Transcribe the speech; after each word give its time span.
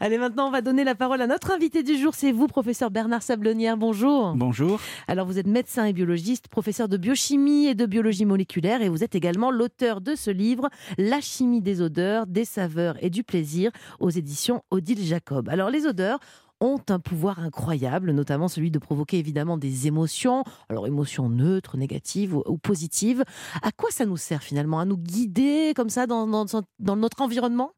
Allez, 0.00 0.18
maintenant, 0.18 0.46
on 0.46 0.50
va 0.50 0.60
donner 0.60 0.84
la 0.84 0.94
parole 0.94 1.20
à 1.20 1.26
notre 1.26 1.50
invité 1.50 1.82
du 1.82 1.96
jour. 1.96 2.14
C'est 2.14 2.30
vous, 2.30 2.46
professeur 2.46 2.90
Bernard 2.90 3.22
Sablonnière. 3.22 3.76
Bonjour. 3.76 4.34
Bonjour. 4.36 4.80
Alors, 5.08 5.26
vous 5.26 5.38
êtes 5.38 5.46
médecin 5.46 5.86
et 5.86 5.92
biologiste, 5.92 6.48
professeur 6.48 6.88
de 6.88 6.96
biochimie 6.96 7.66
et 7.66 7.74
de 7.74 7.84
biologie 7.84 8.24
moléculaire, 8.24 8.80
et 8.80 8.88
vous 8.88 9.02
êtes 9.02 9.16
également 9.16 9.50
l'auteur 9.50 10.00
de 10.00 10.14
ce 10.14 10.30
livre, 10.30 10.68
La 10.98 11.20
chimie 11.20 11.60
des 11.60 11.82
odeurs, 11.82 12.26
des 12.26 12.44
saveurs 12.44 12.96
et 13.02 13.10
du 13.10 13.24
plaisir, 13.24 13.72
aux 13.98 14.10
éditions 14.10 14.62
Odile 14.70 15.02
Jacob. 15.02 15.48
Alors, 15.48 15.70
les 15.70 15.86
odeurs, 15.86 16.20
ont 16.60 16.80
un 16.88 16.98
pouvoir 16.98 17.38
incroyable, 17.38 18.10
notamment 18.10 18.48
celui 18.48 18.70
de 18.70 18.78
provoquer 18.78 19.18
évidemment 19.18 19.56
des 19.56 19.86
émotions, 19.86 20.44
alors 20.68 20.86
émotions 20.86 21.28
neutres, 21.28 21.76
négatives 21.76 22.34
ou, 22.34 22.58
positives. 22.58 23.24
À 23.62 23.70
quoi 23.70 23.90
ça 23.90 24.06
nous 24.06 24.16
sert 24.16 24.42
finalement? 24.42 24.80
À 24.80 24.84
nous 24.84 24.96
guider 24.96 25.72
comme 25.76 25.88
ça 25.88 26.06
dans, 26.06 26.26
dans, 26.26 26.96
notre 26.96 27.22
environnement? 27.22 27.72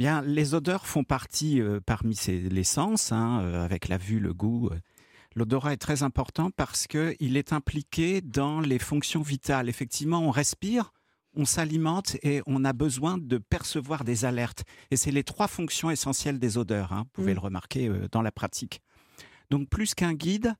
Bien, 0.00 0.22
les 0.22 0.54
odeurs 0.54 0.86
font 0.86 1.04
partie 1.04 1.60
euh, 1.60 1.78
parmi 1.84 2.18
les 2.26 2.64
sens, 2.64 3.12
hein, 3.12 3.42
euh, 3.42 3.62
avec 3.62 3.86
la 3.86 3.98
vue, 3.98 4.18
le 4.18 4.32
goût. 4.32 4.70
Euh. 4.72 4.78
L'odorat 5.36 5.74
est 5.74 5.76
très 5.76 6.02
important 6.02 6.50
parce 6.50 6.86
qu'il 6.86 7.36
est 7.36 7.52
impliqué 7.52 8.22
dans 8.22 8.60
les 8.60 8.78
fonctions 8.78 9.20
vitales. 9.20 9.68
Effectivement, 9.68 10.20
on 10.20 10.30
respire, 10.30 10.94
on 11.36 11.44
s'alimente 11.44 12.16
et 12.22 12.40
on 12.46 12.64
a 12.64 12.72
besoin 12.72 13.18
de 13.18 13.36
percevoir 13.36 14.04
des 14.04 14.24
alertes. 14.24 14.64
Et 14.90 14.96
c'est 14.96 15.10
les 15.10 15.22
trois 15.22 15.48
fonctions 15.48 15.90
essentielles 15.90 16.38
des 16.38 16.56
odeurs, 16.56 16.94
hein. 16.94 17.00
vous 17.00 17.10
pouvez 17.12 17.32
mm. 17.32 17.36
le 17.36 17.40
remarquer 17.40 17.88
euh, 17.88 18.08
dans 18.10 18.22
la 18.22 18.32
pratique. 18.32 18.80
Donc 19.50 19.68
plus 19.68 19.94
qu'un 19.94 20.14
guide, 20.14 20.54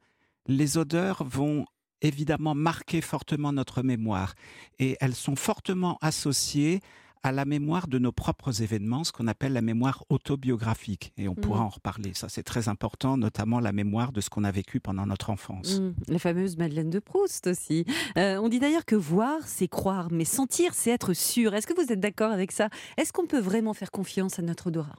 les 0.48 0.76
odeurs 0.76 1.24
vont 1.24 1.64
évidemment 2.02 2.54
marquer 2.54 3.00
fortement 3.00 3.54
notre 3.54 3.82
mémoire 3.82 4.34
et 4.78 4.98
elles 5.00 5.14
sont 5.14 5.36
fortement 5.36 5.96
associées 6.02 6.82
à 7.22 7.32
la 7.32 7.44
mémoire 7.44 7.86
de 7.86 7.98
nos 7.98 8.12
propres 8.12 8.62
événements, 8.62 9.04
ce 9.04 9.12
qu'on 9.12 9.26
appelle 9.26 9.52
la 9.52 9.62
mémoire 9.62 10.04
autobiographique. 10.08 11.12
Et 11.16 11.28
on 11.28 11.34
pourra 11.34 11.60
mmh. 11.60 11.66
en 11.66 11.68
reparler. 11.68 12.14
Ça, 12.14 12.28
c'est 12.28 12.42
très 12.42 12.68
important, 12.68 13.16
notamment 13.16 13.60
la 13.60 13.72
mémoire 13.72 14.12
de 14.12 14.20
ce 14.20 14.30
qu'on 14.30 14.44
a 14.44 14.50
vécu 14.50 14.80
pendant 14.80 15.06
notre 15.06 15.30
enfance. 15.30 15.80
Mmh. 15.80 15.94
La 16.08 16.18
fameuse 16.18 16.56
Madeleine 16.56 16.90
de 16.90 16.98
Proust 16.98 17.46
aussi. 17.46 17.84
Euh, 18.16 18.38
on 18.38 18.48
dit 18.48 18.58
d'ailleurs 18.58 18.84
que 18.84 18.96
voir, 18.96 19.40
c'est 19.46 19.68
croire, 19.68 20.08
mais 20.10 20.24
sentir, 20.24 20.74
c'est 20.74 20.90
être 20.90 21.12
sûr. 21.12 21.54
Est-ce 21.54 21.66
que 21.66 21.74
vous 21.74 21.92
êtes 21.92 22.00
d'accord 22.00 22.32
avec 22.32 22.52
ça? 22.52 22.68
Est-ce 22.96 23.12
qu'on 23.12 23.26
peut 23.26 23.40
vraiment 23.40 23.74
faire 23.74 23.90
confiance 23.90 24.38
à 24.38 24.42
notre 24.42 24.68
odorat? 24.68 24.96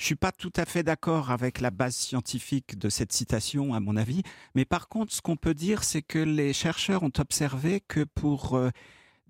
Je 0.00 0.06
suis 0.06 0.16
pas 0.16 0.32
tout 0.32 0.52
à 0.56 0.64
fait 0.64 0.82
d'accord 0.82 1.30
avec 1.30 1.60
la 1.60 1.70
base 1.70 1.94
scientifique 1.94 2.78
de 2.78 2.88
cette 2.88 3.12
citation, 3.12 3.74
à 3.74 3.80
mon 3.80 3.96
avis. 3.96 4.22
Mais 4.54 4.64
par 4.64 4.88
contre, 4.88 5.12
ce 5.12 5.20
qu'on 5.20 5.36
peut 5.36 5.52
dire, 5.52 5.84
c'est 5.84 6.00
que 6.00 6.18
les 6.18 6.54
chercheurs 6.54 7.02
ont 7.02 7.12
observé 7.18 7.82
que 7.86 8.04
pour 8.04 8.56
euh, 8.56 8.70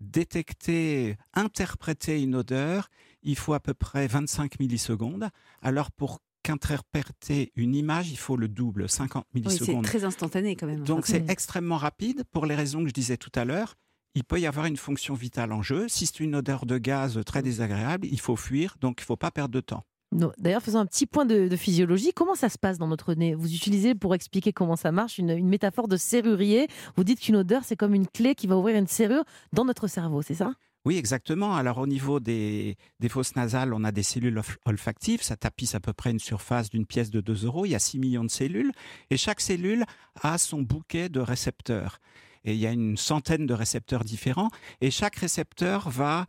détecter, 0.01 1.17
interpréter 1.35 2.23
une 2.23 2.35
odeur, 2.35 2.89
il 3.23 3.37
faut 3.37 3.55
à 3.55 3.61
peu 3.61 3.75
près 3.75 4.07
25 4.07 4.59
millisecondes. 4.61 5.29
Alors 5.63 5.91
pour 5.91 6.21
qu'interpréter 6.43 7.53
une 7.55 7.75
image, 7.75 8.11
il 8.11 8.19
faut 8.19 8.37
le 8.37 8.49
double, 8.49 8.89
50 8.89 9.27
millisecondes. 9.35 9.85
c'est 9.85 9.91
très 9.91 10.05
instantané 10.05 10.57
quand 10.57 10.67
même. 10.67 10.85
Donc 10.85 11.07
c'est 11.07 11.29
extrêmement 11.29 11.77
rapide 11.77 12.25
pour 12.33 12.47
les 12.47 12.55
raisons 12.55 12.83
que 12.83 12.89
je 12.89 12.95
disais 12.95 13.17
tout 13.17 13.33
à 13.35 13.45
l'heure. 13.45 13.77
Il 14.15 14.25
peut 14.25 14.41
y 14.41 14.47
avoir 14.47 14.67
une 14.67 14.77
fonction 14.77 15.15
vitale 15.15 15.53
en 15.53 15.63
jeu. 15.63 15.87
Si 15.89 16.07
c'est 16.07 16.21
une 16.21 16.35
odeur 16.35 16.67
de 16.67 16.79
gaz 16.79 17.21
très 17.25 17.43
désagréable, 17.43 18.09
il 18.11 18.19
faut 18.19 18.37
fuir, 18.37 18.77
donc 18.81 19.01
il 19.01 19.03
ne 19.03 19.07
faut 19.07 19.17
pas 19.17 19.31
perdre 19.31 19.55
de 19.55 19.61
temps. 19.61 19.85
D'ailleurs, 20.13 20.63
faisons 20.63 20.81
un 20.81 20.87
petit 20.87 21.07
point 21.07 21.25
de, 21.25 21.55
physiologie. 21.57 22.13
Comment 22.13 22.35
ça 22.35 22.49
se 22.49 22.59
passe 22.59 22.79
dans 22.79 22.89
notre 22.89 23.15
nez? 23.15 23.35
Vous 23.35 23.55
utilisez 23.55 23.95
pour 23.95 24.15
expliquer 24.15 24.53
comment 24.53 24.77
ça 24.77 24.91
marche 24.91 25.19
une, 25.19 25.47
métaphore 25.47 25.87
de 25.87 25.97
serrurier. 25.97 26.67
Vous 26.97 27.05
dites 27.05 27.21
qu'une 27.21 27.37
odeur, 27.37 27.63
c'est 27.65 27.77
comme 27.77 27.95
une 27.95 28.09
clé 28.09 28.35
qui 28.35 28.47
va 28.47 28.57
ouvrir 28.57 28.77
une 28.77 28.89
serrure 28.89 29.25
dans 29.53 29.65
notre 29.65 29.87
cerveau, 29.87 30.23
c'est 30.23 30.35
ça? 30.35 30.53
Oui, 30.85 30.97
exactement. 30.97 31.55
Alors 31.55 31.79
au 31.79 31.87
niveau 31.87 32.21
des, 32.21 32.77
fosses 33.09 33.37
nasales, 33.37 33.75
on 33.75 33.85
a 33.85 33.93
des 33.93 34.03
cellules 34.03 34.41
olfactives. 34.65 35.23
Ça 35.23 35.37
tapisse 35.37 35.75
à 35.75 35.81
peu 35.81 35.93
près 35.93 36.11
une 36.11 36.19
surface 36.19 36.71
d'une 36.71 36.87
pièce 36.87 37.11
de 37.11 37.21
2 37.21 37.45
euros. 37.45 37.67
Il 37.67 37.71
y 37.71 37.75
a 37.75 37.79
6 37.79 37.99
millions 37.99 38.25
de 38.25 38.31
cellules. 38.31 38.73
Et 39.11 39.17
chaque 39.17 39.41
cellule 39.41 39.85
a 40.23 40.39
son 40.39 40.63
bouquet 40.63 41.09
de 41.09 41.21
récepteurs. 41.21 42.01
Et 42.45 42.55
il 42.55 42.59
y 42.59 42.67
a 42.67 42.73
une 42.73 42.97
centaine 42.97 43.47
de 43.47 43.53
récepteurs 43.55 44.05
différents. 44.05 44.49
Et 44.81 44.91
chaque 44.91 45.17
récepteur 45.17 45.91
va 45.91 46.27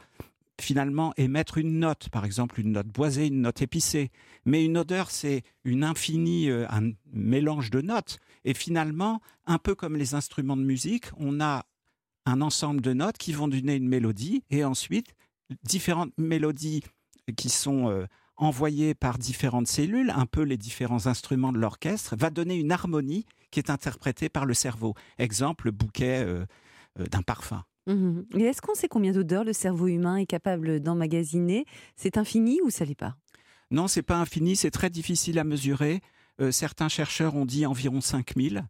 finalement 0.62 1.14
émettre 1.18 1.58
une 1.58 1.80
note, 1.80 2.10
par 2.10 2.24
exemple 2.24 2.60
une 2.60 2.72
note 2.72 2.88
boisée, 2.88 3.28
une 3.28 3.42
note 3.42 3.62
épicée. 3.62 4.12
Mais 4.46 4.64
une 4.64 4.78
odeur, 4.78 5.12
c'est 5.12 5.44
une 5.64 5.84
infinie, 5.84 6.50
euh, 6.50 6.66
un 6.70 6.92
mélange 7.12 7.70
de 7.70 7.82
notes. 7.82 8.20
Et 8.46 8.54
finalement, 8.54 9.22
un 9.46 9.58
peu 9.58 9.76
comme 9.76 9.98
les 9.98 10.16
instruments 10.16 10.58
de 10.58 10.64
musique, 10.64 11.08
on 11.18 11.42
a 11.42 11.66
un 12.26 12.42
ensemble 12.42 12.82
de 12.82 12.94
notes 12.94 13.18
qui 13.18 13.34
vont 13.34 13.48
donner 13.48 13.76
une 13.76 13.88
mélodie 13.88 14.44
et 14.50 14.64
ensuite 14.64 15.14
différentes 15.64 16.14
mélodies 16.18 16.84
qui 17.36 17.50
sont 17.50 17.90
euh, 17.90 18.06
envoyées 18.38 18.94
par 18.94 19.18
différentes 19.18 19.68
cellules, 19.68 20.12
un 20.12 20.26
peu 20.26 20.42
les 20.42 20.58
différents 20.58 21.08
instruments 21.08 21.52
de 21.52 21.60
l'orchestre, 21.60 22.16
va 22.16 22.30
donner 22.30 22.56
une 22.56 22.72
harmonie 22.72 23.26
qui 23.52 23.60
est 23.60 23.70
interprétée 23.70 24.30
par 24.30 24.46
le 24.46 24.54
cerveau. 24.54 24.96
Exemple, 25.18 25.66
le 25.66 25.72
bouquet 25.72 26.24
euh, 26.26 26.46
d'un 26.98 27.22
parfum. 27.22 27.64
Mmh 27.88 28.22
Et 28.38 28.44
est-ce 28.44 28.62
qu'on 28.62 28.76
sait 28.76 28.88
combien 28.88 29.12
d'odeurs 29.12 29.44
le 29.44 29.54
cerveau 29.54 29.88
humain 29.88 30.18
est 30.18 30.26
capable 30.26 30.80
d'emmagasiner? 30.80 31.66
C'est 31.96 32.18
infini 32.18 32.60
ou 32.64 32.70
ça 32.70 32.86
l'est 32.86 32.96
pas? 32.96 33.16
Non, 33.72 33.88
c'est 33.88 34.04
pas 34.04 34.18
infini, 34.18 34.56
c'est 34.56 34.72
très 34.72 34.90
difficile 34.90 35.40
à 35.40 35.44
mesurer. 35.44 36.02
Euh, 36.40 36.52
certains 36.52 36.90
chercheurs 36.90 37.36
ont 37.36 37.46
dit 37.46 37.66
environ 37.66 38.02
5000. 38.02 38.66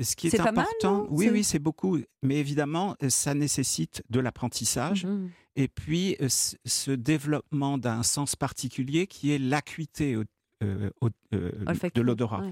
Ce 0.00 0.16
qui 0.16 0.28
est, 0.28 0.40
important, 0.40 1.06
oui, 1.10 1.28
oui, 1.30 1.44
c'est 1.44 1.58
beaucoup, 1.58 1.98
mais 2.22 2.36
évidemment, 2.36 2.96
euh, 3.02 3.10
ça 3.10 3.34
nécessite 3.34 4.02
de 4.10 4.20
l'apprentissage. 4.20 5.04
Mmh 5.06 5.28
et 5.54 5.68
puis 5.68 6.16
euh, 6.22 6.28
ce 6.30 6.90
développement 6.92 7.76
d'un 7.76 8.02
sens 8.02 8.36
particulier 8.36 9.06
qui 9.06 9.32
est 9.32 9.38
l'acuité 9.38 10.16
de 10.62 12.00
l'odorat 12.00 12.42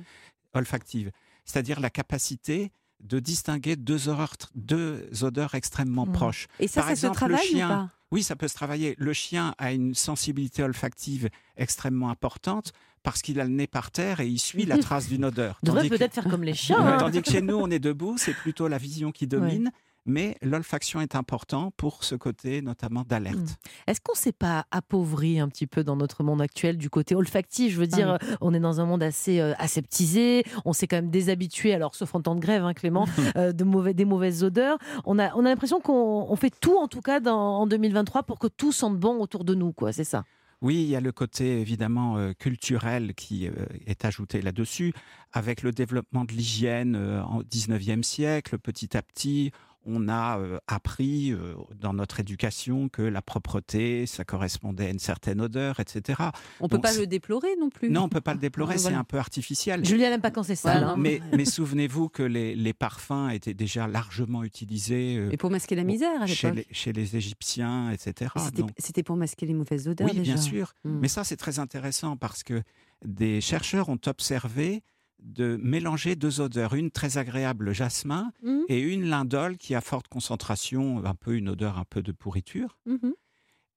olfactive, 0.53 1.11
c'est-à-dire 1.47 1.81
la 1.81 1.89
capacité 1.89 2.73
de 3.03 3.19
distinguer 3.19 3.77
deux 3.77 4.09
odeurs, 4.09 4.35
deux 4.55 5.09
odeurs 5.23 5.55
extrêmement 5.55 6.07
mmh. 6.07 6.13
proches. 6.13 6.47
Et 6.59 6.69
ça, 6.69 6.83
ça 6.83 6.97
se 6.97 7.07
travaille 7.09 7.47
chien, 7.47 7.67
ou 7.67 7.71
pas? 7.71 7.91
Oui, 8.13 8.23
ça 8.23 8.37
peut 8.37 8.49
se 8.49 8.55
travailler. 8.55 8.95
Le 8.99 9.13
chien 9.13 9.55
a 9.59 9.73
une 9.73 9.95
sensibilité 9.95 10.63
olfactive 10.63 11.29
extrêmement 11.57 12.11
importante 12.11 12.73
parce 13.03 13.23
qu'il 13.23 13.41
a 13.41 13.45
le 13.45 13.51
nez 13.51 13.67
par 13.67 13.91
terre 13.91 14.21
et 14.21 14.27
il 14.27 14.39
suit 14.39 14.67
la 14.67 14.79
trace 14.83 15.09
d'une 15.09 15.25
odeur. 15.25 15.59
Il 15.63 15.67
devrait 15.67 15.89
peut-être 15.89 16.15
faire 16.15 16.29
comme 16.29 16.43
les 16.43 16.55
chiens. 16.55 16.79
Hein. 16.79 16.99
Tandis 16.99 17.23
que 17.23 17.31
chez 17.31 17.41
nous, 17.43 17.57
on 17.57 17.71
est 17.71 17.79
debout, 17.79 18.17
c'est 18.19 18.35
plutôt 18.35 18.69
la 18.69 18.79
vision 18.79 19.13
qui 19.13 19.27
domine 19.27 19.71
mais 20.07 20.37
l'olfaction 20.43 21.01
est 21.01 21.15
important 21.15 21.73
pour 21.77 22.05
ce 22.05 22.15
côté 22.15 22.63
notamment 22.63 23.05
d'alerte. 23.07 23.37
Mmh. 23.37 23.89
Est-ce 23.89 24.01
qu'on 24.01 24.13
ne 24.13 24.19
s'est 24.19 24.33
pas 24.33 24.67
appauvri 24.71 25.41
un 25.41 25.49
petit 25.49 25.67
peu 25.67 25.85
dans 25.85 25.97
notre 25.97 26.23
monde 26.23 26.41
actuel 26.41 26.77
du 26.77 26.91
côté 26.91 27.15
olfactif? 27.15 27.73
Je 27.73 27.79
veux 27.79 27.87
dire, 27.87 28.19
ah 28.21 28.37
on 28.41 28.55
est 28.55 28.61
dans 28.61 28.81
un 28.81 28.87
monde 28.87 29.03
assez 29.03 29.41
euh, 29.41 29.53
aseptisé, 29.59 30.45
on 30.65 30.73
s'est 30.73 30.87
quand 30.87 30.97
même 30.97 31.11
déshabitué, 31.11 31.75
alors 31.75 31.95
sauf 31.95 32.15
en 32.15 32.21
temps 32.21 32.35
de 32.35 32.41
grève, 32.41 32.65
hein, 32.65 32.75
Clément, 32.75 33.07
euh, 33.37 33.53
de 33.53 33.65
mauvais, 33.65 33.95
des 33.95 34.05
mauvaises 34.05 34.43
odeurs. 34.43 34.79
On 35.05 35.19
a, 35.19 35.35
on 35.35 35.45
a 35.45 35.49
l'impression 35.49 35.81
qu'on 35.81 36.37
fait 36.37 36.53
tout, 36.61 36.77
en 36.77 36.89
tout 36.89 37.01
cas, 37.01 37.21
en 37.21 37.67
2023, 37.67 38.23
pour 38.25 38.39
que 38.39 38.47
tout 38.47 38.73
sente 38.73 38.99
bon 38.99 39.21
autour 39.21 39.45
de 39.45 39.55
nous, 39.55 39.73
quoi. 39.73 39.93
C'est 39.93 40.05
ça? 40.05 40.25
Oui, 40.63 40.83
il 40.83 40.89
y 40.89 40.97
a 40.97 41.01
le 41.01 41.11
côté 41.11 41.61
évidemment 41.61 42.19
euh, 42.19 42.33
culturel 42.39 43.15
qui 43.15 43.49
est 43.87 44.05
ajouté 44.05 44.43
là-dessus, 44.43 44.93
avec 45.33 45.63
le 45.63 45.73
développement 45.73 46.25
de 46.25 46.33
l'hygiène 46.33 46.97
au 46.97 47.43
19e 47.43 48.03
siècle, 48.03 48.59
petit 48.59 48.95
à 48.95 49.01
petit, 49.01 49.53
on 49.87 50.09
a 50.09 50.39
euh, 50.39 50.59
appris 50.67 51.33
euh, 51.33 51.55
dans 51.79 51.93
notre 51.93 52.21
éducation 52.21 52.89
que 52.89 53.03
la 53.03 53.23
propreté, 53.23 54.07
ça 54.07 54.25
correspondait 54.25 54.87
à 54.87 54.91
une 54.91 54.99
certaine 54.99 55.41
odeur, 55.41 55.81
etc. 55.81 56.23
On 56.61 56.65
ne 56.65 56.69
peut 56.69 56.81
pas 56.81 56.93
le 56.93 57.07
déplorer 57.07 57.49
non 57.59 57.71
plus. 57.71 57.91
Non, 57.91 58.03
on 58.03 58.05
ne 58.05 58.11
peut 58.11 58.21
pas 58.21 58.35
le 58.35 58.39
déplorer, 58.41 58.79
c'est 58.79 58.93
un 58.93 59.05
peu 59.05 59.19
artificiel. 59.19 59.85
Julien 59.85 60.11
n'aime 60.11 60.21
pas 60.21 60.31
quand 60.31 60.43
c'est 60.43 60.55
ça. 60.55 60.91
Hein. 60.91 60.97
Mais, 60.99 61.21
mais 61.37 61.45
souvenez-vous 61.45 62.09
que 62.09 62.23
les, 62.23 62.73
parfums 62.73 63.31
étaient 63.31 63.55
déjà 63.55 63.87
largement 63.87 64.45
utilisés. 64.45 65.17
Euh, 65.17 65.31
Et 65.33 65.37
pour 65.37 65.51
masquer 65.51 65.75
la 65.75 65.85
misère 65.85 66.23
à 66.23 66.27
chez 66.27 66.51
les, 66.51 66.67
chez 66.71 66.93
les 66.93 67.17
Égyptiens, 67.17 67.91
etc. 67.91 68.31
C'était 68.79 69.03
pour 69.03 69.17
masquer 69.17 69.47
les 69.47 69.55
mauvaises 69.55 69.89
odeurs. 69.89 70.09
Oui, 70.09 70.19
bien 70.21 70.37
sûr. 70.37 70.75
Hmm. 70.85 70.99
Mais 71.01 71.09
ça, 71.09 71.25
c'est 71.25 71.37
très 71.37 71.59
intéressant 71.59 72.17
parce 72.17 72.43
que 72.43 72.63
des 73.05 73.41
chercheurs 73.41 73.89
ont 73.89 73.99
observé 74.07 74.83
de 75.23 75.59
mélanger 75.63 76.17
deux 76.17 76.41
odeurs, 76.41 76.75
une 76.75 76.91
très 76.91 77.19
agréable 77.19 77.67
le 77.67 77.73
jasmin 77.73 78.33
mmh. 78.43 78.61
et 78.69 78.81
une 78.81 79.09
lindole 79.09 79.57
qui 79.57 79.75
a 79.75 79.81
forte 79.81 80.09
concentration, 80.09 81.05
un 81.05 81.15
peu 81.15 81.37
une 81.37 81.51
odeur 81.51 81.79
un 81.79 81.85
peu 81.85 82.03
de 82.03 82.13
pourriture. 82.13 82.79
Mmh 82.87 83.11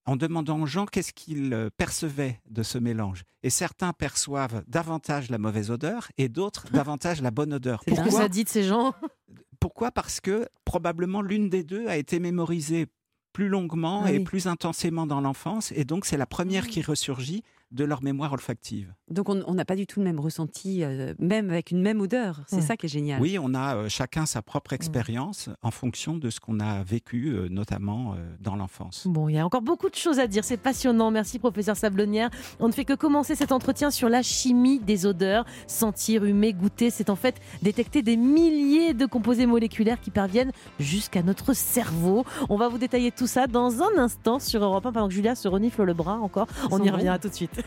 en 0.05 0.15
demandant 0.15 0.61
aux 0.61 0.65
gens 0.65 0.85
qu'est-ce 0.85 1.13
qu'ils 1.13 1.53
euh, 1.53 1.69
percevaient 1.75 2.41
de 2.49 2.63
ce 2.63 2.77
mélange. 2.77 3.23
Et 3.41 3.49
certains 3.49 3.93
perçoivent 3.93 4.63
davantage 4.67 5.29
la 5.29 5.37
mauvaise 5.37 5.71
odeur 5.71 6.09
et 6.17 6.29
d'autres 6.29 6.65
davantage 6.73 7.21
la 7.21 7.31
bonne 7.31 7.53
odeur. 7.53 7.83
Pourquoi 7.85 8.11
ça 8.11 8.29
dit 8.29 8.43
de 8.43 8.49
ces 8.49 8.63
gens 8.63 8.93
Pourquoi? 9.59 9.91
Parce 9.91 10.19
que 10.19 10.47
probablement 10.65 11.21
l'une 11.21 11.49
des 11.49 11.63
deux 11.63 11.87
a 11.87 11.95
été 11.95 12.19
mémorisée 12.19 12.87
plus 13.31 13.47
longuement 13.47 14.03
ah 14.05 14.11
et 14.11 14.19
plus 14.19 14.47
intensément 14.47 15.07
dans 15.07 15.21
l'enfance. 15.21 15.71
Et 15.75 15.85
donc 15.85 16.05
c'est 16.05 16.17
la 16.17 16.25
première 16.25 16.65
mmh. 16.65 16.67
qui 16.67 16.81
ressurgit 16.81 17.43
de 17.73 17.83
leur 17.83 18.03
mémoire 18.03 18.31
olfactive. 18.33 18.93
Donc 19.09 19.29
on 19.29 19.53
n'a 19.53 19.65
pas 19.65 19.75
du 19.75 19.85
tout 19.87 19.99
le 19.99 20.05
même 20.05 20.19
ressenti, 20.19 20.83
euh, 20.83 21.13
même 21.19 21.49
avec 21.49 21.71
une 21.71 21.81
même 21.81 22.01
odeur. 22.01 22.41
C'est 22.47 22.61
ça 22.61 22.77
qui 22.77 22.85
est 22.85 22.89
génial. 22.89 23.21
Oui, 23.21 23.37
on 23.39 23.53
a 23.53 23.75
euh, 23.75 23.89
chacun 23.89 24.25
sa 24.25 24.41
propre 24.41 24.73
expérience 24.73 25.49
en 25.61 25.71
fonction 25.71 26.17
de 26.17 26.29
ce 26.29 26.39
qu'on 26.39 26.59
a 26.59 26.83
vécu, 26.83 27.29
euh, 27.29 27.49
notamment 27.49 28.15
dans 28.39 28.55
l'enfance. 28.55 29.07
Bon, 29.07 29.27
il 29.27 29.35
y 29.35 29.39
a 29.39 29.45
encore 29.45 29.61
beaucoup 29.61 29.89
de 29.89 29.95
choses 29.95 30.19
à 30.19 30.27
dire. 30.27 30.43
C'est 30.43 30.57
passionnant. 30.57 31.11
Merci, 31.11 31.39
professeur 31.39 31.75
Sablonnière. 31.75 32.29
On 32.59 32.67
ne 32.67 32.73
fait 32.73 32.85
que 32.85 32.93
commencer 32.93 33.35
cet 33.35 33.51
entretien 33.51 33.91
sur 33.91 34.09
la 34.09 34.21
chimie 34.21 34.79
des 34.79 35.05
odeurs. 35.05 35.45
Sentir, 35.67 36.23
humer, 36.23 36.53
goûter, 36.53 36.89
c'est 36.89 37.09
en 37.09 37.15
fait 37.15 37.35
détecter 37.61 38.01
des 38.01 38.17
milliers 38.17 38.93
de 38.93 39.05
composés 39.05 39.45
moléculaires 39.45 39.99
qui 39.99 40.11
parviennent 40.11 40.51
jusqu'à 40.79 41.23
notre 41.23 41.53
cerveau. 41.53 42.25
On 42.49 42.57
va 42.57 42.67
vous 42.67 42.77
détailler 42.77 43.11
tout 43.11 43.27
ça 43.27 43.47
dans 43.47 43.81
un 43.81 43.97
instant 43.97 44.39
sur 44.39 44.63
Europe 44.63 44.85
1 44.85 44.91
pendant 44.91 45.07
que 45.07 45.13
Julia 45.13 45.35
se 45.35 45.47
renifle 45.47 45.83
le 45.83 45.93
bras 45.93 46.19
encore. 46.19 46.47
On 46.71 46.81
y 46.83 46.89
revient 46.89 47.17
tout 47.21 47.29
de 47.29 47.33
suite. 47.33 47.62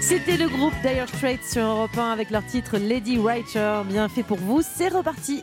C'était 0.00 0.36
le 0.36 0.48
groupe 0.48 0.74
Dire 0.82 1.08
Straits 1.08 1.44
sur 1.44 1.62
Europe 1.62 1.96
1 1.96 2.10
avec 2.10 2.30
leur 2.30 2.44
titre 2.46 2.78
Lady 2.78 3.16
Writer. 3.16 3.82
Bien 3.86 4.08
fait 4.08 4.22
pour 4.22 4.38
vous, 4.38 4.60
c'est 4.62 4.88
reparti. 4.88 5.42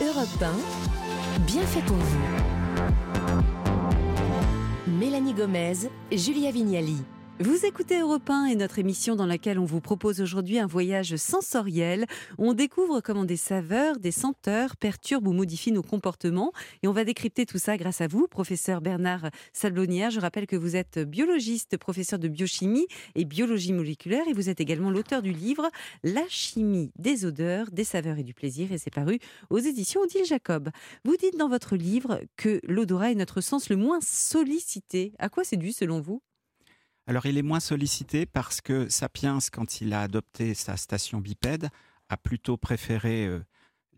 Europe 0.00 0.42
1, 0.42 1.40
bien 1.40 1.62
fait 1.62 1.82
pour 1.82 1.96
vous. 1.96 2.18
Mélanie 4.86 5.32
Gomez, 5.32 5.88
Julia 6.12 6.50
Vignali. 6.50 7.02
Vous 7.38 7.66
écoutez 7.66 8.00
Europe 8.00 8.30
1 8.30 8.46
et 8.46 8.54
notre 8.54 8.78
émission 8.78 9.14
dans 9.14 9.26
laquelle 9.26 9.58
on 9.58 9.66
vous 9.66 9.82
propose 9.82 10.22
aujourd'hui 10.22 10.58
un 10.58 10.66
voyage 10.66 11.16
sensoriel. 11.16 12.06
On 12.38 12.54
découvre 12.54 13.02
comment 13.02 13.26
des 13.26 13.36
saveurs, 13.36 13.98
des 13.98 14.10
senteurs 14.10 14.74
perturbent 14.78 15.28
ou 15.28 15.32
modifient 15.34 15.72
nos 15.72 15.82
comportements. 15.82 16.52
Et 16.82 16.88
on 16.88 16.92
va 16.92 17.04
décrypter 17.04 17.44
tout 17.44 17.58
ça 17.58 17.76
grâce 17.76 18.00
à 18.00 18.06
vous, 18.06 18.26
professeur 18.26 18.80
Bernard 18.80 19.28
Sablonnière. 19.52 20.10
Je 20.10 20.18
rappelle 20.18 20.46
que 20.46 20.56
vous 20.56 20.76
êtes 20.76 20.98
biologiste, 20.98 21.76
professeur 21.76 22.18
de 22.18 22.28
biochimie 22.28 22.86
et 23.14 23.26
biologie 23.26 23.74
moléculaire. 23.74 24.26
Et 24.28 24.32
vous 24.32 24.48
êtes 24.48 24.62
également 24.62 24.90
l'auteur 24.90 25.20
du 25.20 25.32
livre 25.32 25.68
La 26.02 26.24
chimie 26.30 26.90
des 26.98 27.26
odeurs, 27.26 27.70
des 27.70 27.84
saveurs 27.84 28.16
et 28.16 28.24
du 28.24 28.32
plaisir. 28.32 28.72
Et 28.72 28.78
c'est 28.78 28.88
paru 28.88 29.18
aux 29.50 29.58
éditions 29.58 30.00
Odile 30.00 30.24
Jacob. 30.24 30.70
Vous 31.04 31.18
dites 31.18 31.36
dans 31.36 31.50
votre 31.50 31.76
livre 31.76 32.18
que 32.38 32.62
l'odorat 32.66 33.10
est 33.10 33.14
notre 33.14 33.42
sens 33.42 33.68
le 33.68 33.76
moins 33.76 33.98
sollicité. 34.00 35.12
À 35.18 35.28
quoi 35.28 35.44
c'est 35.44 35.58
dû 35.58 35.72
selon 35.72 36.00
vous? 36.00 36.22
Alors 37.06 37.26
il 37.26 37.38
est 37.38 37.42
moins 37.42 37.60
sollicité 37.60 38.26
parce 38.26 38.60
que 38.60 38.88
Sapiens, 38.88 39.38
quand 39.52 39.80
il 39.80 39.92
a 39.92 40.02
adopté 40.02 40.54
sa 40.54 40.76
station 40.76 41.20
bipède, 41.20 41.68
a 42.08 42.16
plutôt 42.16 42.56
préféré 42.56 43.26
euh, 43.26 43.44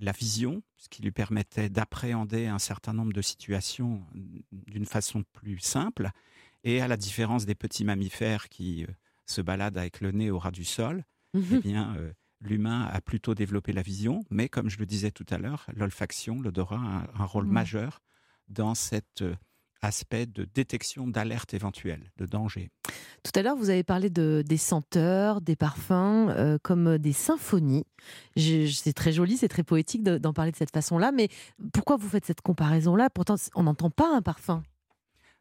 la 0.01 0.13
vision, 0.13 0.63
ce 0.77 0.89
qui 0.89 1.03
lui 1.03 1.11
permettait 1.11 1.71
d'appréhender 1.71 2.47
un 2.47 2.59
certain 2.59 2.93
nombre 2.93 3.13
de 3.13 3.23
situations 3.23 4.05
mm, 4.15 4.41
d'une 4.53 4.87
façon 4.87 5.25
plus 5.33 5.59
simple. 5.59 6.11
Et 6.65 6.81
à 6.81 6.89
la 6.89 6.97
différence 6.97 7.47
des 7.47 7.55
petits 7.55 7.85
mammifères 7.85 8.49
qui 8.49 8.85
euh, 8.85 8.89
se 9.25 9.41
baladent 9.41 9.79
avec 9.79 10.01
le 10.01 10.13
nez 10.13 10.31
au 10.31 10.39
ras 10.39 10.51
du 10.51 10.65
sol, 10.65 11.05
eh 11.35 11.39
mhm. 11.39 11.61
bien, 11.61 11.97
euh, 11.97 12.13
l'humain 12.41 12.89
a 12.93 13.01
plutôt 13.01 13.35
développé 13.35 13.73
la 13.73 13.83
vision, 13.83 14.25
mais 14.31 14.49
comme 14.49 14.69
je 14.69 14.79
le 14.79 14.87
disais 14.87 15.11
tout 15.11 15.27
à 15.31 15.39
l'heure, 15.39 15.67
l'olfaction, 15.75 16.41
l'odorat 16.41 16.77
a 16.77 17.23
un, 17.23 17.25
rôle 17.25 17.47
mhm. 17.47 17.53
majeur 17.53 18.03
dans 18.49 18.75
cette 18.75 19.25
aspect 19.83 20.27
de 20.27 20.45
détection 20.45 21.07
d'alerte 21.07 21.55
éventuelle, 21.55 22.11
de 22.17 22.27
danger. 22.27 22.71
Tout 23.23 23.33
à 23.35 23.43
l'heure, 23.43 23.57
vous 23.57 23.71
avez 23.71 23.83
parlé 23.83 24.11
de, 24.11 24.43
des 24.47 24.57
senteurs, 24.57 25.41
des 25.41 25.57
parfums, 25.57 26.29
euh, 26.31 26.59
comme 26.63 26.99
des 26.99 27.13
symphonies. 27.13 27.87
C'est 28.37 28.93
très 28.95 29.13
joli, 29.13 29.37
c'est 29.37 29.49
très 29.49 29.65
poétique 29.65 30.03
d'en 30.03 30.33
parler 30.33 30.53
de 30.53 30.57
cette 30.57 30.73
façon-là, 30.73 31.13
mais 31.13 31.29
pourquoi 31.73 31.97
vous 31.97 32.09
faites 32.09 32.25
cette 32.25 32.41
comparaison-là? 32.41 33.11
Pourtant, 33.11 33.37
on 33.55 33.65
n'entend 33.65 33.91
pas 33.91 34.15
un 34.15 34.23
parfum. 34.23 34.63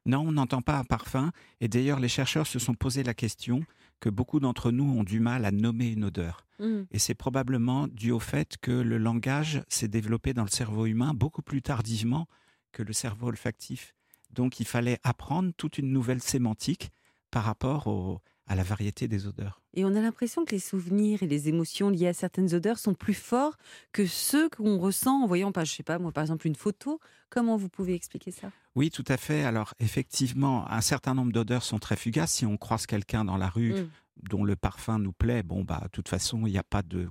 Non, 0.06 0.22
on 0.22 0.32
n'entend 0.32 0.62
pas 0.62 0.78
un 0.78 0.84
parfum. 0.86 1.32
Et 1.60 1.68
d'ailleurs, 1.68 2.00
les 2.00 2.08
chercheurs 2.08 2.48
se 2.48 2.60
sont 2.60 2.74
posé 2.74 3.04
la 3.04 3.14
question 3.14 3.62
que 4.00 4.10
beaucoup 4.10 4.40
d'entre 4.40 4.72
nous 4.72 4.86
ont 4.86 5.04
du 5.04 5.20
mal 5.20 5.44
à 5.44 5.52
nommer 5.52 5.88
une 5.88 6.06
odeur. 6.06 6.46
Mmh. 6.60 6.84
Et 6.92 7.00
c'est 7.00 7.14
probablement 7.14 7.88
dû 7.88 8.12
au 8.12 8.20
fait 8.20 8.56
que 8.62 8.72
le 8.72 8.98
langage 8.98 9.64
s'est 9.68 9.88
développé 9.88 10.34
dans 10.34 10.44
le 10.44 10.50
cerveau 10.50 10.86
humain 10.86 11.14
beaucoup 11.14 11.42
plus 11.42 11.62
tardivement 11.62 12.28
que 12.72 12.84
le 12.84 12.94
cerveau 12.94 13.28
olfactif. 13.28 13.96
Donc 14.32 14.60
il 14.60 14.68
fallait 14.68 15.00
apprendre 15.04 15.52
toute 15.56 15.78
une 15.78 15.92
nouvelle 15.92 16.22
sémantique 16.22 16.92
par 17.32 17.44
rapport 17.44 18.22
à 18.48 18.56
la 18.56 18.64
variété 18.64 19.08
des 19.08 19.28
odeurs. 19.28 19.62
Et 19.74 19.84
on 19.84 19.94
a 19.96 20.02
l'impression 20.02 20.46
que 20.46 20.52
les 20.52 20.60
souvenirs 20.60 21.22
et 21.22 21.28
les 21.28 21.50
émotions 21.50 21.90
liées 21.90 22.08
à 22.08 22.14
certaines 22.14 22.54
odeurs 22.56 22.80
sont 22.80 22.94
plus 22.94 23.14
forts 23.14 23.58
que 23.92 24.06
ceux 24.06 24.50
qu'on 24.50 24.78
ressent 24.80 25.24
en 25.24 25.28
voyant, 25.28 25.52
je 25.56 25.66
sais 25.66 25.84
pas, 25.84 26.00
moi 26.00 26.12
par 26.12 26.24
exemple 26.24 26.48
une 26.48 26.56
photo. 26.56 27.00
Comment 27.30 27.58
vous 27.58 27.68
pouvez 27.68 27.94
expliquer 27.94 28.32
ça? 28.32 28.50
Oui, 28.76 28.90
tout 28.90 29.04
à 29.08 29.18
fait. 29.18 29.44
Alors 29.44 29.74
effectivement, 29.80 30.70
un 30.72 30.82
certain 30.82 31.14
nombre 31.14 31.34
d'odeurs 31.34 31.64
sont 31.64 31.80
très 31.80 31.98
fugaces. 31.98 32.32
Si 32.32 32.46
on 32.46 32.58
croise 32.58 32.86
quelqu'un 32.86 33.26
dans 33.26 33.38
la 33.38 33.50
rue 33.50 33.74
mmh. 33.74 33.90
dont 34.30 34.46
le 34.46 34.56
parfum 34.56 34.98
nous 34.98 35.14
plaît, 35.14 35.44
bon 35.44 35.64
bah 35.64 35.82
de 35.84 35.90
toute 35.90 36.08
façon 36.08 36.48
il 36.48 36.52
n'y 36.52 36.58
a 36.58 36.64
pas 36.64 36.84
de 36.84 37.10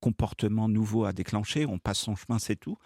comportement 0.00 0.68
nouveau 0.68 1.04
à 1.04 1.12
déclencher. 1.12 1.64
On 1.64 1.78
passe 1.78 1.98
son 1.98 2.14
chemin, 2.14 2.38
c'est 2.38 2.56
tout. 2.56 2.76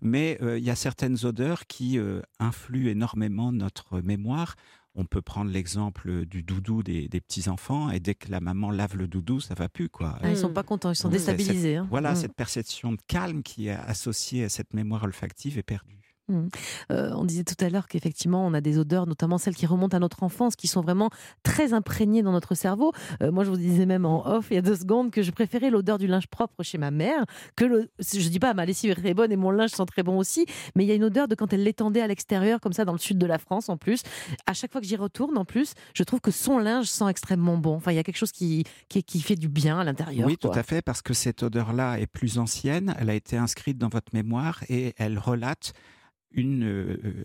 Mais 0.00 0.38
euh, 0.42 0.58
il 0.58 0.64
y 0.64 0.70
a 0.70 0.76
certaines 0.76 1.24
odeurs 1.24 1.66
qui 1.66 1.98
euh, 1.98 2.20
influent 2.38 2.88
énormément 2.88 3.52
notre 3.52 4.00
mémoire. 4.00 4.56
On 4.94 5.06
peut 5.06 5.22
prendre 5.22 5.50
l'exemple 5.50 6.26
du 6.26 6.42
doudou 6.42 6.82
des, 6.82 7.08
petits-enfants, 7.08 7.90
et 7.90 7.98
dès 7.98 8.14
que 8.14 8.30
la 8.30 8.40
maman 8.40 8.70
lave 8.70 8.94
le 8.94 9.08
doudou, 9.08 9.40
ça 9.40 9.54
va 9.54 9.70
plus. 9.70 9.88
Quoi. 9.88 10.18
Ah, 10.22 10.30
ils 10.30 10.36
sont 10.36 10.52
pas 10.52 10.62
contents, 10.62 10.90
ils 10.90 10.96
sont 10.96 11.08
déstabilisés. 11.08 11.76
Hein. 11.76 11.86
Voilà, 11.88 12.12
mm. 12.12 12.16
cette 12.16 12.34
perception 12.34 12.92
de 12.92 12.98
calme 13.06 13.42
qui 13.42 13.68
est 13.68 13.70
associée 13.70 14.44
à 14.44 14.48
cette 14.50 14.74
mémoire 14.74 15.04
olfactive 15.04 15.56
est 15.56 15.62
perdue. 15.62 16.01
Mmh. 16.28 16.48
Euh, 16.92 17.10
on 17.14 17.24
disait 17.24 17.42
tout 17.42 17.56
à 17.64 17.68
l'heure 17.68 17.88
qu'effectivement, 17.88 18.46
on 18.46 18.54
a 18.54 18.60
des 18.60 18.78
odeurs, 18.78 19.06
notamment 19.06 19.38
celles 19.38 19.56
qui 19.56 19.66
remontent 19.66 19.96
à 19.96 20.00
notre 20.00 20.22
enfance, 20.22 20.54
qui 20.54 20.68
sont 20.68 20.80
vraiment 20.80 21.10
très 21.42 21.72
imprégnées 21.72 22.22
dans 22.22 22.32
notre 22.32 22.54
cerveau. 22.54 22.92
Euh, 23.22 23.32
moi, 23.32 23.42
je 23.44 23.50
vous 23.50 23.56
disais 23.56 23.86
même 23.86 24.06
en 24.06 24.26
off 24.26 24.46
il 24.50 24.54
y 24.54 24.58
a 24.58 24.62
deux 24.62 24.76
secondes 24.76 25.10
que 25.10 25.22
je 25.22 25.30
préférais 25.32 25.70
l'odeur 25.70 25.98
du 25.98 26.06
linge 26.06 26.28
propre 26.28 26.62
chez 26.62 26.78
ma 26.78 26.90
mère. 26.90 27.24
Que 27.56 27.64
le, 27.64 27.90
je 27.98 28.28
dis 28.28 28.38
pas 28.38 28.54
ma 28.54 28.64
lessive 28.64 28.90
est 28.92 28.94
très 28.94 29.14
bonne 29.14 29.32
et 29.32 29.36
mon 29.36 29.50
linge 29.50 29.70
sent 29.70 29.86
très 29.86 30.02
bon 30.02 30.16
aussi, 30.16 30.46
mais 30.76 30.84
il 30.84 30.88
y 30.88 30.92
a 30.92 30.94
une 30.94 31.04
odeur 31.04 31.26
de 31.26 31.34
quand 31.34 31.52
elle 31.52 31.64
l'étendait 31.64 32.00
à 32.00 32.06
l'extérieur, 32.06 32.60
comme 32.60 32.72
ça, 32.72 32.84
dans 32.84 32.92
le 32.92 32.98
sud 32.98 33.18
de 33.18 33.26
la 33.26 33.38
France 33.38 33.68
en 33.68 33.76
plus. 33.76 34.02
À 34.46 34.54
chaque 34.54 34.70
fois 34.70 34.80
que 34.80 34.86
j'y 34.86 34.96
retourne, 34.96 35.36
en 35.36 35.44
plus, 35.44 35.74
je 35.94 36.04
trouve 36.04 36.20
que 36.20 36.30
son 36.30 36.58
linge 36.58 36.86
sent 36.86 37.08
extrêmement 37.08 37.56
bon. 37.56 37.74
Enfin, 37.74 37.90
il 37.92 37.96
y 37.96 37.98
a 37.98 38.04
quelque 38.04 38.16
chose 38.16 38.32
qui, 38.32 38.64
qui, 38.88 39.02
qui 39.02 39.20
fait 39.20 39.36
du 39.36 39.48
bien 39.48 39.80
à 39.80 39.84
l'intérieur. 39.84 40.26
Oui, 40.26 40.36
tout 40.36 40.50
à 40.54 40.62
fait, 40.62 40.82
parce 40.82 41.02
que 41.02 41.14
cette 41.14 41.42
odeur-là 41.42 41.98
est 41.98 42.06
plus 42.06 42.38
ancienne. 42.38 42.94
Elle 42.98 43.10
a 43.10 43.14
été 43.14 43.36
inscrite 43.36 43.78
dans 43.78 43.88
votre 43.88 44.14
mémoire 44.14 44.60
et 44.68 44.94
elle 44.98 45.18
relate 45.18 45.72
une, 46.34 47.24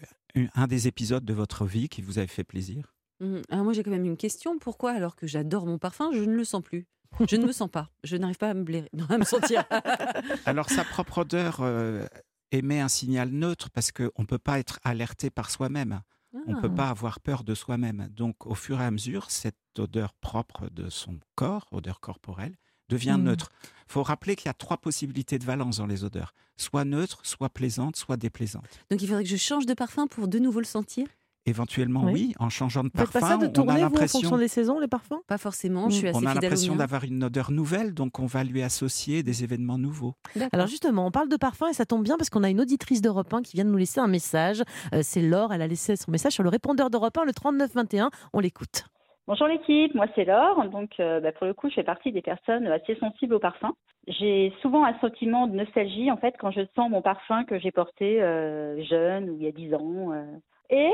un 0.54 0.68
des 0.68 0.88
épisodes 0.88 1.26
de 1.26 1.34
votre 1.34 1.66
vie 1.66 1.90
qui 1.90 2.02
vous 2.02 2.18
avait 2.18 2.28
fait 2.28 2.44
plaisir 2.44 2.94
mmh. 3.20 3.38
Alors 3.50 3.64
moi 3.64 3.74
j'ai 3.74 3.84
quand 3.84 3.92
même 3.92 4.06
une 4.06 4.18
question. 4.18 4.58
Pourquoi 4.60 4.92
alors 4.92 5.16
que 5.16 5.28
j'adore 5.28 5.66
mon 5.66 5.78
parfum, 5.78 6.12
je 6.14 6.24
ne 6.24 6.36
le 6.36 6.44
sens 6.44 6.62
plus? 6.62 6.88
Je 7.28 7.36
ne 7.36 7.46
me 7.46 7.52
sens 7.52 7.70
pas. 7.70 7.90
Je 8.04 8.18
n'arrive 8.18 8.38
pas 8.38 8.50
à 8.50 8.54
me, 8.54 8.64
blairer, 8.64 8.90
à 9.10 9.18
me 9.18 9.24
sentir. 9.24 9.64
alors 10.46 10.70
sa 10.70 10.84
propre 10.84 11.20
odeur 11.20 11.60
euh, 11.62 12.06
émet 12.52 12.80
un 12.80 12.88
signal 12.88 13.30
neutre 13.30 13.70
parce 13.70 13.92
qu'on 13.92 14.12
ne 14.20 14.26
peut 14.26 14.38
pas 14.38 14.60
être 14.60 14.80
alerté 14.84 15.30
par 15.30 15.50
soi-même. 15.50 16.02
On 16.46 16.56
ne 16.56 16.62
peut 16.62 16.70
ah. 16.72 16.76
pas 16.76 16.90
avoir 16.90 17.20
peur 17.20 17.44
de 17.44 17.56
soi-même. 17.56 18.10
Donc 18.12 18.46
au 18.46 18.54
fur 18.54 18.80
et 18.80 18.86
à 18.86 18.92
mesure, 18.92 19.32
cette 19.32 19.56
odeur 19.78 20.14
propre 20.14 20.70
de 20.70 20.90
son 20.90 21.20
corps, 21.36 21.68
odeur 21.72 22.00
corporelle, 22.00 22.56
devient 22.90 23.18
mmh. 23.18 23.24
neutre. 23.24 23.52
Il 23.88 23.94
faut 23.94 24.04
rappeler 24.04 24.36
qu'il 24.36 24.48
y 24.48 24.50
a 24.50 24.54
trois 24.54 24.78
possibilités 24.78 25.40
de 25.40 25.46
valence 25.46 25.78
dans 25.78 25.88
les 25.88 26.04
odeurs. 26.04 26.34
Soit 26.58 26.86
neutre, 26.86 27.20
soit 27.24 27.50
plaisante, 27.50 27.96
soit 27.96 28.18
déplaisante. 28.18 28.66
Donc 28.92 29.02
il 29.02 29.08
faudrait 29.08 29.24
que 29.24 29.30
je 29.30 29.38
change 29.38 29.66
de 29.66 29.74
parfum 29.74 30.08
pour 30.08 30.28
de 30.28 30.40
nouveau 30.40 30.60
le 30.60 30.66
sentir? 30.66 31.08
Éventuellement, 31.48 32.04
oui. 32.04 32.34
En 32.40 32.50
changeant 32.50 32.84
de 32.84 32.90
parfum, 32.90 33.22
pas 33.22 33.30
ça 33.30 33.38
de 33.38 33.48
tourner, 33.48 33.72
on 33.72 33.76
a 33.76 33.80
l'impression... 33.80 34.20
en 34.20 34.22
fonction 34.22 34.38
des 34.38 34.50
saisons, 34.50 34.80
les 34.82 34.90
parfums? 34.90 35.22
Pas 35.28 35.38
forcément, 35.38 35.90
je 35.90 35.96
suis 35.96 36.08
assez 36.10 36.20
On 36.20 36.26
a 36.26 36.34
l'impression 36.34 36.76
d'avoir 36.76 37.06
une 37.06 37.24
odeur 37.24 37.52
nouvelle, 37.52 37.94
donc 37.94 38.20
on 38.20 38.26
va 38.26 38.44
lui 38.44 38.62
associer 38.62 39.24
des 39.24 39.46
événements 39.46 39.78
nouveaux. 39.78 40.14
Alors 40.52 40.68
justement, 40.68 41.08
on 41.08 41.12
parle 41.12 41.30
de 41.30 41.38
parfum 41.38 41.70
et 41.70 41.74
ça 41.74 41.86
tombe 41.86 42.04
bien 42.04 42.18
parce 42.18 42.30
qu'on 42.30 42.44
a 42.44 42.50
une 42.50 42.60
auditrice 42.60 43.02
d'Europe 43.02 43.34
1 43.34 43.44
qui 43.44 43.56
vient 43.56 43.64
de 43.64 43.70
nous 43.70 43.78
laisser 43.78 44.02
un 44.02 44.08
message. 44.08 44.62
Euh, 44.94 45.00
c'est 45.02 45.22
Laure, 45.22 45.54
elle 45.54 45.62
a 45.62 45.68
laissé 45.68 45.96
son 45.96 46.12
message 46.12 46.34
sur 46.34 46.44
le 46.44 46.50
répondeur 46.50 46.90
d'Europe 46.90 47.18
1, 47.18 47.24
le 47.24 47.32
3921. 47.32 48.12
On 48.34 48.42
l'écoute. 48.42 48.84
Bonjour 49.28 49.48
l'équipe, 49.48 49.94
moi 49.94 50.06
c'est 50.16 50.24
Laure. 50.24 50.64
Donc 50.70 51.02
euh, 51.02 51.20
bah, 51.20 51.34
pour 51.34 51.48
le 51.48 51.54
coup, 51.54 51.68
je 51.70 51.76
fais 51.76 51.84
partie 51.84 52.14
des 52.14 52.22
personnes 52.22 52.66
assez 52.68 52.96
sensibles 52.96 53.34
au 53.34 53.40
parfum. 53.40 53.74
J'ai 54.08 54.54
souvent 54.62 54.86
un 54.86 54.98
sentiment 55.00 55.48
de 55.48 55.54
nostalgie 55.54 56.10
en 56.10 56.16
fait 56.16 56.34
quand 56.40 56.50
je 56.52 56.62
sens 56.78 56.90
mon 56.90 57.02
parfum 57.02 57.44
que 57.44 57.60
j'ai 57.60 57.72
porté 57.72 58.22
euh, 58.24 58.82
jeune 58.86 59.30
ou 59.30 59.36
il 59.36 59.44
y 59.44 59.48
a 59.48 59.52
10 59.52 59.74
ans. 59.74 60.14
Euh. 60.14 60.24
Et 60.70 60.94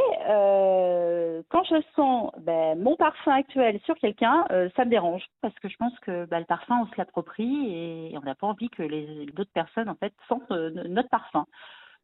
quand 1.49 1.63
je 1.63 1.81
sens 1.95 2.31
bah, 2.39 2.73
mon 2.75 2.95
parfum 2.95 3.33
actuel 3.33 3.79
sur 3.85 3.95
quelqu'un, 3.95 4.45
ça 4.75 4.85
me 4.85 4.89
dérange 4.89 5.23
parce 5.41 5.57
que 5.59 5.67
je 5.67 5.77
pense 5.77 5.97
que 5.99 6.25
bah, 6.25 6.39
le 6.39 6.45
parfum 6.45 6.81
on 6.81 6.87
se 6.87 6.97
l'approprie 6.97 7.71
et 7.71 8.17
on 8.17 8.21
n'a 8.21 8.35
pas 8.35 8.47
envie 8.47 8.69
que 8.69 8.83
les 8.83 9.27
d'autres 9.33 9.51
personnes 9.51 9.89
en 9.89 9.95
fait 9.95 10.13
sentent 10.27 10.49
notre 10.49 11.09
parfum. 11.09 11.45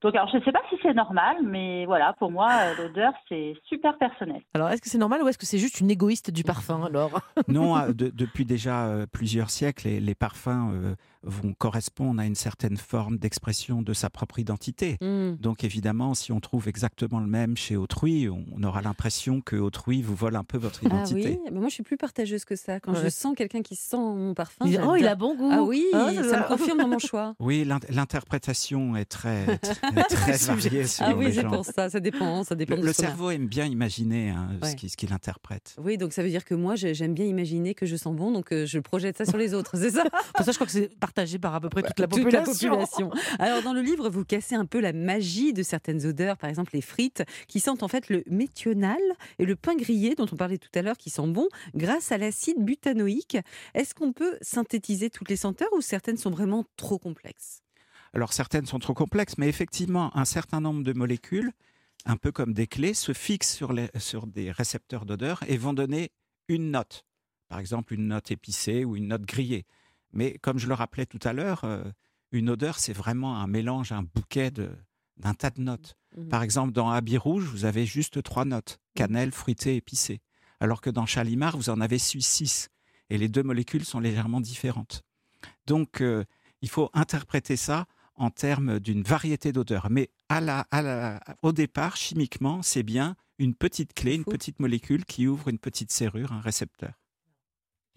Donc, 0.01 0.15
alors, 0.15 0.29
je 0.32 0.38
ne 0.38 0.44
sais 0.44 0.51
pas 0.51 0.62
si 0.70 0.75
c'est 0.82 0.94
normal, 0.94 1.38
mais 1.44 1.86
voilà, 1.86 2.13
pour 2.20 2.32
moi, 2.32 2.50
euh, 2.51 2.84
l'odeur, 2.84 3.12
c'est 3.27 3.53
super 3.68 3.98
personnel. 3.98 4.41
Alors, 4.53 4.70
est-ce 4.70 4.82
que 4.82 4.89
c'est 4.89 4.98
normal 4.98 5.22
ou 5.22 5.27
est-ce 5.27 5.38
que 5.38 5.46
c'est 5.46 5.58
juste 5.58 5.82
une 5.82 5.91
égoïste 5.91 6.32
du 6.32 6.44
parfum, 6.44 6.84
alors? 6.86 7.20
Non, 7.50 7.77
euh, 7.77 7.91
depuis 7.94 8.46
déjà 8.46 8.86
euh, 8.86 9.06
plusieurs 9.12 9.50
siècles, 9.50 9.88
les, 9.88 10.00
les 10.00 10.15
parfums 10.15 10.96
vont 11.24 11.54
correspondre 11.54 12.22
à 12.22 12.26
une 12.26 12.36
certaine 12.36 12.78
forme 12.78 13.18
d'expression 13.18 13.82
de 13.82 13.94
sa 13.94 14.10
propre 14.10 14.40
identité. 14.40 14.98
Mmh. 15.02 15.36
Donc 15.40 15.64
évidemment, 15.64 16.14
si 16.14 16.32
on 16.32 16.40
trouve 16.40 16.68
exactement 16.68 17.20
le 17.20 17.28
même 17.28 17.58
chez 17.58 17.76
autrui, 17.76 18.30
on 18.30 18.64
aura 18.64 18.82
l'impression 18.82 19.42
que 19.42 19.56
autrui 19.56 20.02
vous 20.02 20.16
vole 20.16 20.36
un 20.36 20.44
peu 20.44 20.58
votre 20.58 20.80
Ah 20.86 20.88
identité. 20.88 21.40
oui, 21.44 21.52
mais 21.52 21.60
moi 21.60 21.68
je 21.70 21.74
suis 21.74 21.84
plus 21.84 21.98
partageuse 21.98 22.46
que 22.46 22.56
ça. 22.56 22.80
Quand 22.80 22.94
je 22.96 23.10
sens 23.10 23.36
quelqu'un 23.36 23.62
qui 23.62 23.76
sent 23.76 23.98
mon 23.98 24.34
parfum, 24.34 24.66
Il 24.66 24.72
dit, 24.72 24.78
oh, 24.86 24.96
il 24.96 25.08
a 25.08 25.16
bon 25.16 25.36
goût. 25.36 25.50
Ah 25.52 25.64
oui, 25.64 25.86
Ah, 25.94 26.12
ça 26.14 26.40
me 26.42 26.48
confirme 26.48 26.78
dans 26.80 26.88
mon 26.88 27.00
choix. 27.00 27.36
Oui, 27.40 27.64
l'in- 27.66 27.80
l'interprétation 27.90 28.96
est 28.96 29.06
très, 29.06 29.58
très, 29.58 30.04
très 30.04 30.38
variée 30.38 30.84
Ah 31.00 31.14
oui, 31.16 31.34
c'est 31.34 31.44
pour 31.46 31.66
ça, 31.66 31.90
ça 31.90 32.00
dépend, 32.00 32.44
ça 32.44 32.56
dépend 32.56 32.76
Le, 32.76 32.94
cerveau 32.94 33.30
aime 33.32 33.48
bien 33.48 33.66
imaginer 33.66 34.30
hein, 34.30 34.50
Ouais. 34.62 34.76
ce 34.88 34.96
qu'il 34.98 35.14
interprète. 35.14 35.76
Oui, 35.82 35.98
donc 35.98 36.14
ça 36.14 36.24
veut 36.24 36.30
dire 36.30 36.44
que 36.46 36.54
moi, 36.56 36.76
j'ai- 36.76 36.94
j'aime 36.94 37.14
bien 37.14 37.26
imaginer 37.26 37.74
que 37.74 37.86
je 37.86 37.96
sens 37.96 38.16
bon, 38.16 38.32
donc 38.32 38.52
euh, 38.52 38.66
je 38.66 38.80
projette 38.80 39.18
ça 39.18 39.26
sur 39.26 39.38
les 39.38 39.54
autres, 39.54 39.78
c'est 39.78 39.92
ça? 39.92 40.04
Pour 40.36 40.46
ça, 40.46 40.52
je 40.52 40.58
crois 40.58 40.68
que 40.68 40.74
c'est 40.74 40.90
partagé 41.10 41.39
par 41.39 41.56
à 41.56 41.60
peu 41.60 41.70
près 41.70 41.82
toute 41.82 42.00
la 42.00 42.08
Toute 42.08 42.24
population. 42.24 42.70
population. 42.70 43.12
Alors, 43.39 43.63
dans 43.63 43.74
le 43.74 43.82
livre, 43.82 44.10
vous 44.10 44.24
cassez 44.24 44.56
un 44.56 44.66
peu 44.66 44.80
la 44.80 44.94
magie 44.94 45.54
de 45.54 45.63
certaines 45.63 46.06
odeurs, 46.06 46.38
par 46.38 46.50
exemple 46.50 46.72
les 46.74 46.82
frites, 46.82 47.24
qui 47.48 47.60
sentent 47.60 47.84
en 47.84 47.88
fait 47.88 48.10
le 48.10 48.24
méthional 48.28 49.00
et 49.39 49.46
le 49.46 49.56
pain 49.56 49.75
grillé, 49.75 50.16
dont 50.16 50.28
on 50.32 50.36
parlait 50.36 50.58
tout 50.58 50.70
à 50.75 50.82
l'heure, 50.82 50.98
qui 50.98 51.10
sent 51.10 51.28
bon, 51.28 51.48
grâce 51.75 52.12
à 52.12 52.18
l'acide 52.18 52.63
butanoïque. 52.63 53.38
Est-ce 53.74 53.96
qu'on 53.96 54.13
peut 54.13 54.38
synthétiser 54.42 55.10
toutes 55.10 55.30
les 55.30 55.36
senteurs 55.36 55.70
ou 55.74 55.82
certaines 55.82 56.18
sont 56.18 56.32
vraiment 56.32 56.66
trop 56.78 57.00
complexes? 57.00 57.62
Alors 58.13 58.34
certaines 58.34 58.66
sont 58.66 58.80
trop 58.80 58.94
complexes, 58.94 59.38
mais 59.38 59.48
effectivement, 59.50 60.16
un 60.18 60.25
certain 60.25 60.62
nombre 60.62 60.84
de 60.84 60.94
molécules, 60.94 61.51
un 62.06 62.18
peu 62.18 62.32
comme 62.32 62.54
des 62.54 62.68
clés, 62.68 62.94
se 62.94 63.13
fixent 63.13 63.54
sur, 63.54 63.74
les, 63.74 63.89
sur 63.98 64.25
des 64.28 64.51
récepteurs 64.51 65.06
d'odeur 65.06 65.44
et 65.48 65.58
vont 65.58 65.74
donner 65.74 66.12
une 66.48 66.72
note. 66.72 67.06
Par 67.50 67.60
exemple, 67.60 67.94
une 67.94 68.08
note 68.08 68.32
épicée 68.32 68.86
ou 68.86 68.96
une 68.96 69.08
note 69.08 69.24
grillée. 69.24 69.66
Mais 70.13 70.38
comme 70.42 70.58
je 70.60 70.68
le 70.68 70.74
rappelais 70.74 71.06
tout 71.06 71.20
à 71.24 71.34
l'heure, 71.34 71.63
euh, 71.63 71.84
une 72.32 72.50
odeur, 72.50 72.80
c'est 72.80 72.94
vraiment 72.94 73.38
un 73.38 73.48
mélange, 73.48 73.92
un 73.92 74.04
bouquet 74.04 74.51
de- 74.51 74.72
d'un 75.18 75.34
tas 75.34 75.50
de 75.50 75.62
notes. 75.62 75.96
Mhm. 76.18 76.30
Par 76.30 76.44
exemple, 76.44 76.72
dans 76.74 76.89
Habit 76.89 77.18
Rouge, 77.18 77.44
vous 77.46 77.66
avez 77.66 77.86
juste 77.86 78.22
trois 78.24 78.46
notes 78.46 78.80
cannelle, 78.96 79.32
fruité, 79.32 79.75
épicé. 79.75 80.22
Alors 80.60 80.82
que 80.82 80.89
dans 80.89 81.06
Chalimard, 81.06 81.58
vous 81.58 81.70
en 81.70 81.80
avez 81.82 82.00
six. 82.00 82.70
Et 83.10 83.18
les 83.18 83.28
deux 83.30 83.44
molécules 83.44 83.86
sont 83.86 84.00
légèrement 84.00 84.42
différentes. 84.42 85.04
Donc, 85.68 86.01
euh, 86.01 86.24
il 86.62 86.70
faut 86.70 86.89
interpréter 86.94 87.56
ça 87.56 87.86
en 88.16 88.30
termes 88.30 88.80
d'une 88.80 89.01
variété 89.01 89.51
d'odeurs. 89.51 89.89
Mais 89.89 90.10
à 90.28 90.42
la, 90.42 90.68
à 90.72 90.82
la- 90.82 91.20
au 91.42 91.51
départ, 91.54 91.96
chimiquement, 91.96 92.62
c'est 92.62 92.84
bien 92.84 93.16
une 93.38 93.56
petite 93.56 93.94
clé, 93.94 94.16
une 94.16 94.25
petite 94.25 94.60
molécule 94.60 95.06
qui 95.06 95.28
ouvre 95.28 95.48
une 95.48 95.60
petite 95.60 95.92
serrure, 95.92 96.34
un 96.34 96.42
récepteur. 96.42 96.92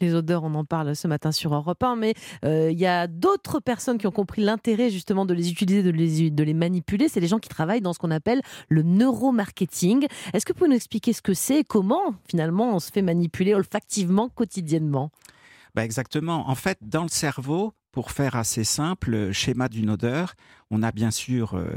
Les 0.03 0.15
odeurs, 0.15 0.43
on 0.43 0.55
en 0.55 0.65
parle 0.65 0.97
ce 0.97 1.07
matin 1.07 1.31
sur 1.31 1.55
Europe 1.55 1.81
1, 1.81 1.95
mais 1.95 2.15
euh, 2.45 2.71
il 2.73 2.79
y 2.79 2.87
a 2.87 3.07
d'autres 3.07 3.61
personnes 3.61 3.99
qui 3.99 4.09
ont 4.09 4.13
compris 4.13 4.43
l'intérêt 4.43 4.91
justement 4.91 5.25
de 5.25 5.33
les 5.33 5.49
utiliser, 5.49 5.85
de 5.85 6.43
les, 6.43 6.55
manipuler. 6.55 7.09
C'est 7.09 7.21
les 7.21 7.29
gens 7.29 7.39
qui 7.39 7.49
travaillent 7.49 7.81
dans 7.81 7.93
ce 7.93 8.01
qu'on 8.01 8.11
appelle 8.11 8.43
le 8.69 8.83
neuromarketing. 8.83 10.09
Est-ce 10.33 10.45
que 10.45 10.53
vous 10.53 10.59
pouvez 10.59 10.71
nous 10.71 10.77
expliquer 10.77 11.13
ce 11.13 11.23
que 11.23 11.35
c'est 11.35 11.61
et 11.61 11.65
comment 11.65 12.17
finalement 12.29 12.75
on 12.75 12.81
se 12.81 12.91
fait 12.91 13.01
manipuler 13.01 13.55
olfactivement 13.55 14.29
quotidiennement? 14.29 15.13
Bah 15.77 15.85
exactement. 15.85 16.51
En 16.51 16.57
fait, 16.57 16.79
dans 16.83 17.05
le 17.05 17.09
cerveau, 17.09 17.73
pour 17.93 18.11
faire 18.11 18.35
assez 18.35 18.65
simple, 18.65 19.11
le 19.11 19.33
schéma 19.33 19.69
d'une 19.69 19.91
odeur, 19.91 20.35
on 20.71 20.83
a 20.83 20.91
bien 20.91 21.13
sûr 21.13 21.55
euh, 21.55 21.69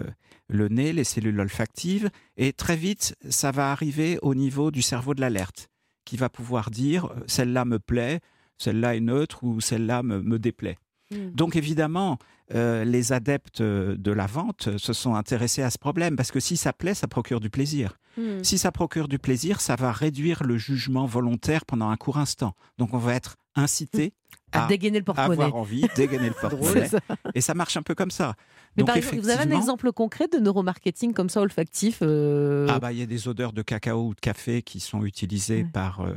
le 0.47 0.67
nez, 0.67 0.93
les 0.93 1.03
cellules 1.03 1.39
olfactives, 1.39 2.09
et 2.37 2.53
très 2.53 2.75
vite, 2.75 3.15
ça 3.29 3.51
va 3.51 3.71
arriver 3.71 4.17
au 4.21 4.33
niveau 4.33 4.71
du 4.71 4.81
cerveau 4.81 5.13
de 5.13 5.21
l'alerte, 5.21 5.69
qui 6.05 6.17
va 6.17 6.29
pouvoir 6.29 6.71
dire 6.71 7.05
euh, 7.05 7.23
celle-là 7.27 7.65
me 7.65 7.79
plaît, 7.79 8.21
celle-là 8.57 8.95
est 8.95 9.01
neutre 9.01 9.43
ou 9.43 9.59
celle-là 9.59 10.03
me, 10.03 10.21
me 10.21 10.39
déplaît. 10.39 10.77
Mhm. 11.11 11.31
Donc 11.31 11.55
évidemment, 11.55 12.17
euh, 12.53 12.83
les 12.83 13.11
adeptes 13.11 13.61
euh, 13.61 13.95
de 13.97 14.11
la 14.11 14.27
vente 14.27 14.77
se 14.77 14.93
sont 14.93 15.15
intéressés 15.15 15.61
à 15.61 15.69
ce 15.69 15.77
problème, 15.77 16.15
parce 16.15 16.31
que 16.31 16.39
si 16.39 16.57
ça 16.57 16.73
plaît, 16.73 16.93
ça 16.93 17.07
procure 17.07 17.39
du 17.39 17.49
plaisir. 17.49 17.97
Mhm. 18.17 18.43
Si 18.43 18.57
ça 18.57 18.71
procure 18.71 19.07
du 19.07 19.19
plaisir, 19.19 19.61
ça 19.61 19.75
va 19.75 19.91
réduire 19.91 20.43
le 20.43 20.57
jugement 20.57 21.05
volontaire 21.05 21.65
pendant 21.65 21.89
un 21.89 21.97
court 21.97 22.17
instant. 22.17 22.55
Donc 22.77 22.93
on 22.93 22.97
va 22.97 23.13
être 23.15 23.35
incité 23.55 24.13
À 24.51 24.67
dégainer 24.67 24.99
le 24.99 25.03
porte-monnaie. 25.03 25.33
avoir 25.43 25.55
envie, 25.55 25.85
dégainer 25.95 26.29
le 26.29 26.35
porte-monnaie. 26.41 26.89
Et 27.33 27.41
ça 27.41 27.53
marche 27.53 27.75
un 27.77 27.81
peu 27.81 27.95
comme 27.95 28.11
ça. 28.11 28.35
Mais 28.77 28.81
Donc 28.81 28.87
par 28.87 28.97
exemple, 28.97 29.19
vous 29.19 29.29
avez 29.29 29.51
un 29.51 29.57
exemple 29.57 29.91
concret 29.91 30.27
de 30.27 30.37
neuromarketing 30.37 31.13
comme 31.13 31.29
ça 31.29 31.41
olfactif 31.41 31.99
euh, 32.01 32.67
Ah 32.69 32.79
bah 32.79 32.91
il 32.91 32.99
y 32.99 33.01
a 33.01 33.05
des 33.05 33.27
odeurs 33.27 33.53
de 33.53 33.61
cacao 33.61 34.07
ou 34.07 34.13
de 34.13 34.19
café 34.19 34.61
qui 34.61 34.79
sont 34.79 35.05
utilisées 35.05 35.63
Ouais. 35.63 35.69
par 35.71 36.01
euh, 36.01 36.13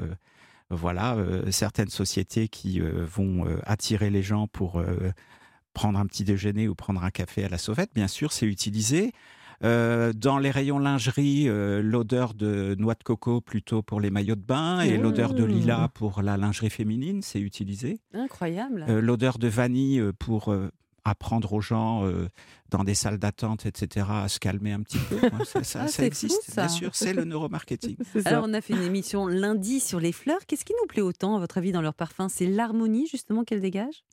voilà 0.70 1.14
euh, 1.16 1.50
certaines 1.50 1.88
sociétés 1.90 2.48
qui 2.48 2.80
vont 2.80 3.46
attirer 3.64 4.10
les 4.10 4.22
gens 4.22 4.46
pour 4.48 4.82
prendre 5.72 5.98
un 5.98 6.06
petit 6.06 6.24
déjeuner 6.24 6.66
ou 6.68 6.74
prendre 6.74 7.02
un 7.04 7.10
café 7.10 7.44
à 7.44 7.48
la 7.48 7.58
sauvette. 7.58 7.90
Bien 7.94 8.08
sûr, 8.08 8.32
c'est 8.32 8.46
utilisé. 8.46 9.12
Euh, 9.64 10.12
dans 10.14 10.38
les 10.38 10.50
rayons 10.50 10.78
lingerie, 10.78 11.48
euh, 11.48 11.82
l'odeur 11.82 12.34
de 12.34 12.76
noix 12.78 12.94
de 12.94 13.02
coco 13.02 13.40
plutôt 13.40 13.82
pour 13.82 14.00
les 14.00 14.10
maillots 14.10 14.36
de 14.36 14.40
bain 14.40 14.80
et 14.80 14.96
Mmh. 14.98 15.02
l'odeur 15.02 15.34
de 15.34 15.44
lilas 15.44 15.88
pour 15.94 16.22
la 16.22 16.36
lingerie 16.36 16.70
féminine, 16.70 17.22
c'est 17.22 17.40
utilisé. 17.40 17.98
Incroyable. 18.14 18.86
Euh, 18.88 19.00
l'odeur 19.00 19.38
de 19.38 19.48
vanille 19.48 20.02
pour 20.18 20.54
apprendre 21.04 21.54
aux 21.54 21.60
gens 21.62 22.04
euh, 22.04 22.28
dans 22.70 22.84
des 22.84 22.94
salles 22.94 23.18
d'attente, 23.18 23.64
etc., 23.64 24.06
à 24.10 24.28
se 24.28 24.38
calmer 24.38 24.72
un 24.72 24.82
petit 24.82 24.98
peu. 24.98 25.14
Ouais, 25.16 25.30
ça, 25.46 25.64
ça- 25.64 25.80
Ah, 25.84 25.88
ça 25.88 26.04
existe, 26.04 26.44
fou, 26.44 26.52
ça. 26.52 26.66
bien 26.66 26.68
sûr, 26.68 26.90
c'est 26.94 27.14
le 27.14 27.24
neuromarketing. 27.24 27.96
Alors, 28.26 28.44
on 28.46 28.52
a 28.52 28.60
fait 28.60 28.74
une 28.74 28.82
émission 28.82 29.26
lundi 29.26 29.80
sur 29.80 30.00
les 30.00 30.12
fleurs. 30.12 30.44
Qu'est-ce 30.46 30.66
qui 30.66 30.74
nous 30.80 30.86
plaît 30.86 31.00
autant, 31.00 31.34
à 31.34 31.38
votre 31.38 31.56
avis, 31.58 31.72
dans 31.72 31.80
leur 31.80 31.94
parfum? 31.94 32.28
C'est 32.28 32.46
l'harmonie, 32.46 33.06
justement, 33.06 33.42
qu'elles 33.42 33.62
dégagent 33.62 34.04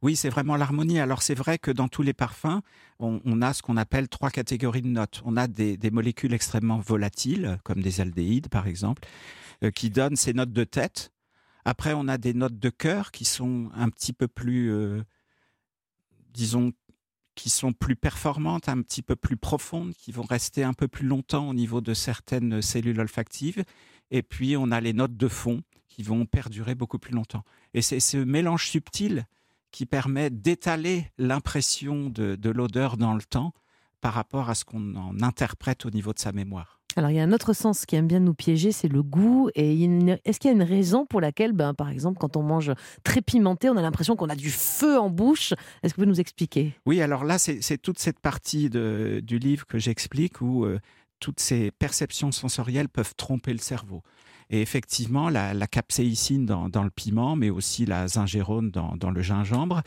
Oui, 0.00 0.14
c'est 0.14 0.28
vraiment 0.28 0.56
l'harmonie. 0.56 1.00
Alors 1.00 1.22
c'est 1.22 1.34
vrai 1.34 1.58
que 1.58 1.72
dans 1.72 1.88
tous 1.88 2.02
les 2.02 2.12
parfums, 2.12 2.60
on, 3.00 3.42
a 3.42 3.52
ce 3.52 3.62
qu'on 3.62 3.76
appelle 3.76 4.08
trois 4.08 4.30
catégories 4.30 4.82
de 4.82 4.88
notes. 4.88 5.22
On 5.24 5.36
a 5.36 5.48
des, 5.48 5.76
des 5.76 5.90
molécules 5.90 6.32
extrêmement 6.32 6.78
volatiles, 6.78 7.58
comme 7.64 7.82
des 7.82 8.00
aldéhydes 8.00 8.48
par 8.48 8.68
exemple, 8.68 9.02
euh, 9.64 9.70
qui 9.72 9.90
donnent 9.90 10.16
ces 10.16 10.34
notes 10.34 10.52
de 10.52 10.64
tête. 10.64 11.10
Après, 11.64 11.92
on 11.94 12.06
a 12.06 12.16
des 12.16 12.32
notes 12.32 12.58
de 12.58 12.70
cœur 12.70 13.10
qui 13.10 13.24
sont 13.24 13.70
un 13.74 13.90
petit 13.90 14.12
peu 14.12 14.28
plus, 14.28 14.70
euh, 14.70 15.02
disons, 16.32 16.72
qui 17.34 17.50
sont 17.50 17.72
plus 17.72 17.96
performantes, 17.96 18.68
un 18.68 18.80
petit 18.82 19.02
peu 19.02 19.16
plus 19.16 19.36
profondes, 19.36 19.92
qui 19.94 20.12
vont 20.12 20.22
rester 20.22 20.62
un 20.62 20.74
peu 20.74 20.88
plus 20.88 21.06
longtemps 21.06 21.48
au 21.48 21.54
niveau 21.54 21.80
de 21.80 21.92
certaines 21.92 22.62
cellules 22.62 23.00
olfactives. 23.00 23.64
Et 24.10 24.22
puis, 24.22 24.56
on 24.56 24.70
a 24.70 24.80
les 24.80 24.92
notes 24.92 25.16
de 25.16 25.28
fond 25.28 25.62
qui 25.88 26.02
vont 26.02 26.24
perdurer 26.24 26.74
beaucoup 26.74 26.98
plus 26.98 27.12
longtemps. 27.12 27.44
Et 27.74 27.82
c'est 27.82 28.00
ce 28.00 28.16
mélange 28.16 28.68
subtil 28.68 29.26
qui 29.70 29.86
permet 29.86 30.30
d'étaler 30.30 31.06
l'impression 31.18 32.08
de, 32.10 32.36
de 32.36 32.50
l'odeur 32.50 32.96
dans 32.96 33.14
le 33.14 33.22
temps 33.22 33.52
par 34.00 34.14
rapport 34.14 34.48
à 34.50 34.54
ce 34.54 34.64
qu'on 34.64 34.94
en 34.96 35.20
interprète 35.22 35.84
au 35.86 35.90
niveau 35.90 36.12
de 36.12 36.18
sa 36.18 36.32
mémoire. 36.32 36.80
Alors, 36.96 37.10
il 37.10 37.16
y 37.16 37.20
a 37.20 37.22
un 37.22 37.32
autre 37.32 37.52
sens 37.52 37.84
qui 37.86 37.94
aime 37.96 38.08
bien 38.08 38.18
nous 38.18 38.34
piéger, 38.34 38.72
c'est 38.72 38.88
le 38.88 39.02
goût. 39.02 39.50
Et 39.54 39.84
une- 39.84 40.18
est-ce 40.24 40.40
qu'il 40.40 40.48
y 40.50 40.52
a 40.52 40.56
une 40.56 40.62
raison 40.62 41.06
pour 41.06 41.20
laquelle, 41.20 41.52
ben, 41.52 41.74
par 41.74 41.90
exemple, 41.90 42.18
quand 42.18 42.36
on 42.36 42.42
mange 42.42 42.72
très 43.04 43.20
pimenté, 43.20 43.68
on 43.68 43.76
a 43.76 43.82
l'impression 43.82 44.16
qu'on 44.16 44.28
a 44.30 44.34
du 44.34 44.50
feu 44.50 44.98
en 44.98 45.10
bouche? 45.10 45.52
Est-ce 45.82 45.92
que 45.94 46.00
vous 46.00 46.04
pouvez 46.04 46.06
nous 46.06 46.20
expliquer? 46.20 46.74
Oui, 46.86 47.00
alors 47.00 47.24
là, 47.24 47.38
c'est 47.38 47.60
c'est 47.62 47.78
toute 47.78 47.98
cette 48.00 48.18
partie 48.18 48.68
de- 48.70 49.20
du 49.22 49.38
livre 49.38 49.66
que 49.66 49.78
j'explique 49.78 50.40
où 50.40 50.64
euh, 50.64 50.80
toutes 51.20 51.40
ces 51.40 51.70
perceptions 51.72 52.32
sensorielles 52.32 52.88
peuvent 52.88 53.14
tromper 53.16 53.52
le 53.52 53.58
cerveau. 53.58 54.02
Et 54.50 54.62
effectivement, 54.62 55.28
la, 55.28 55.66
capsaïcine 55.66 56.46
dans, 56.46 56.82
le 56.82 56.90
piment, 56.90 57.36
mais 57.36 57.50
aussi 57.50 57.84
la 57.84 58.08
zingérone 58.08 58.70
dans, 58.70 59.10
le 59.10 59.22
gingembre, 59.22 59.82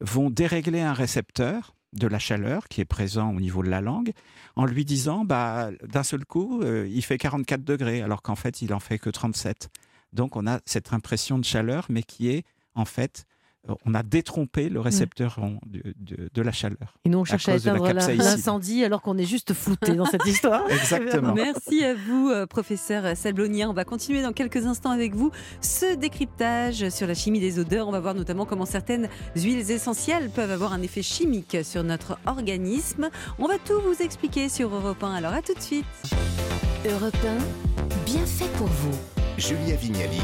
vont 0.00 0.30
dérégler 0.30 0.80
un 0.80 0.92
récepteur 0.92 1.74
de 1.92 2.06
la 2.06 2.18
chaleur 2.18 2.68
qui 2.68 2.80
est 2.80 2.84
présent 2.84 3.30
au 3.30 3.40
niveau 3.40 3.62
de 3.62 3.70
la 3.70 3.80
langue, 3.80 4.12
en 4.56 4.66
lui 4.66 4.84
disant, 4.84 5.24
bah, 5.24 5.70
d'un 5.82 6.02
seul 6.02 6.24
coup, 6.24 6.60
euh, 6.62 6.88
il 6.90 7.02
fait 7.04 7.18
44 7.18 7.64
degrés, 7.64 8.02
alors 8.02 8.22
qu'en 8.22 8.34
fait, 8.34 8.62
il 8.62 8.74
en 8.74 8.80
fait 8.80 8.98
que 8.98 9.10
37. 9.10 9.68
Donc, 10.12 10.36
on 10.36 10.46
a 10.46 10.60
cette 10.64 10.92
impression 10.92 11.38
de 11.38 11.44
chaleur, 11.44 11.86
mais 11.88 12.02
qui 12.02 12.28
est, 12.28 12.44
en 12.74 12.84
fait, 12.84 13.26
on 13.86 13.94
a 13.94 14.02
détrompé 14.02 14.68
le 14.68 14.80
récepteur 14.80 15.38
en- 15.38 15.58
de, 15.66 15.82
de- 15.98 16.28
de 16.32 16.42
la 16.42 16.52
chaleur. 16.52 16.94
Et 17.04 17.08
nous, 17.08 17.18
on 17.18 17.24
cherche 17.24 17.48
à, 17.48 17.52
cause 17.52 17.64
de 17.64 17.70
la 17.70 17.76
éteindre 17.76 18.18
l'incendie 18.18 18.84
alors 18.84 19.00
qu'on 19.02 19.16
est 19.18 19.24
juste 19.24 19.52
flouté 19.54 19.94
dans 19.94 20.04
cette 20.06 20.26
histoire. 20.26 20.62
Exactement. 20.70 21.34
Merci 21.34 21.84
à 21.84 21.94
vous, 21.94 22.28
euh, 22.30 22.46
professeur 22.46 23.16
Sablonnière. 23.16 23.70
On 23.70 23.74
va 23.74 23.84
continuer 23.84 24.22
dans 24.22 24.32
quelques 24.32 24.66
instants 24.66 24.90
avec 24.90 25.14
vous 25.14 25.30
ce 25.60 25.94
décryptage 25.96 26.88
sur 26.90 27.06
la 27.06 27.14
chimie 27.14 27.40
des 27.40 27.58
odeurs. 27.58 27.88
On 27.88 27.92
va 27.92 28.00
voir 28.00 28.14
notamment 28.14 28.44
comment 28.44 28.66
certaines 28.66 29.08
huiles 29.36 29.70
essentielles 29.70 30.30
peuvent 30.30 30.50
avoir 30.50 30.72
un 30.72 30.82
effet 30.82 31.02
chimique 31.02 31.56
sur 31.62 31.84
notre 31.84 32.18
organisme. 32.26 33.08
On 33.38 33.46
va 33.48 33.58
tout 33.58 33.80
vous 33.80 34.02
expliquer 34.02 34.48
sur 34.48 34.74
Europe 34.74 35.02
1. 35.02 35.14
Alors 35.14 35.32
à 35.32 35.42
tout 35.42 35.54
de 35.54 35.60
suite. 35.60 35.84
Europe 36.86 37.16
1, 37.24 38.04
bien 38.04 38.26
fait 38.26 38.50
pour 38.58 38.66
vous. 38.66 38.92
Julia 39.38 39.74
Vignali 39.76 40.20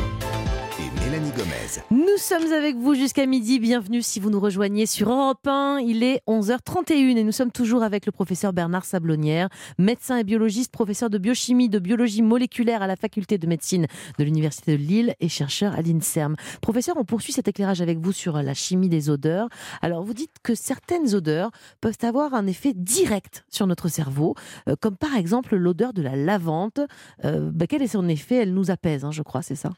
Mélanie 0.79 1.31
Gomez. 1.33 1.83
Nous 1.91 2.17
sommes 2.17 2.53
avec 2.53 2.77
vous 2.77 2.95
jusqu'à 2.95 3.27
midi. 3.27 3.59
Bienvenue 3.59 4.03
si 4.03 4.21
vous 4.21 4.31
nous 4.31 4.41
rejoignez 4.41 4.87
sur 4.87 5.11
Europe 5.11 5.47
1. 5.47 5.79
Il 5.79 6.03
est 6.03 6.23
11h31 6.29 7.17
et 7.17 7.25
nous 7.25 7.33
sommes 7.33 7.51
toujours 7.51 7.83
avec 7.83 8.07
le 8.07 8.13
professeur 8.13 8.53
Bernard 8.53 8.85
Sablonnière, 8.85 9.49
médecin 9.79 10.19
et 10.19 10.25
biologiste, 10.25 10.71
professeur 10.71 11.11
de 11.11 11.19
biochimie, 11.19 11.69
de 11.69 11.79
biologie 11.79 12.23
moléculaire 12.23 12.83
à 12.83 12.87
la 12.87 12.97
faculté 12.97 13.39
de 13.39 13.47
médecine 13.47 13.87
de 14.19 14.25
l'Université 14.25 14.77
de 14.77 14.83
Lille 14.83 15.15
et 15.21 15.29
chercheur 15.29 15.75
à 15.75 15.83
l'INSERM. 15.83 16.37
Professeur, 16.61 16.97
on 16.99 17.05
poursuit 17.05 17.33
cet 17.33 17.49
éclairage 17.49 17.81
avec 17.81 17.99
vous 17.99 18.13
sur 18.13 18.41
la 18.41 18.55
chimie 18.55 18.89
des 18.89 19.11
odeurs. 19.11 19.49
Alors, 19.83 20.03
vous 20.05 20.15
dites 20.15 20.37
que 20.43 20.55
certaines 20.55 21.15
odeurs 21.15 21.51
peuvent 21.81 21.99
avoir 22.03 22.35
un 22.35 22.47
effet 22.47 22.73
direct 22.75 23.45
sur 23.51 23.67
notre 23.67 23.89
cerveau, 23.89 24.35
euh, 24.69 24.77
comme 24.81 24.97
par 24.97 25.17
exemple 25.17 25.57
l'odeur 25.57 25.93
de 25.93 26.03
la 26.03 26.17
lavande. 26.17 26.87
Euh, 27.25 27.51
bah, 27.53 27.67
quel 27.67 27.83
est 27.83 27.89
son 27.89 28.09
effet? 28.09 28.37
Elle 28.37 28.55
nous 28.55 28.71
apaise, 28.71 29.05
hein, 29.05 29.11
je 29.11 29.23
crois, 29.23 29.43
c'est 29.43 29.57
ça? 29.57 29.71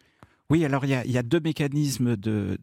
Oui, 0.51 0.65
alors 0.65 0.85
il 0.85 0.91
y, 0.91 0.95
a- 0.95 1.05
il 1.05 1.11
y 1.13 1.19
a 1.19 1.23
deux 1.23 1.41
mécanismes 1.41 2.17
de 2.17 2.59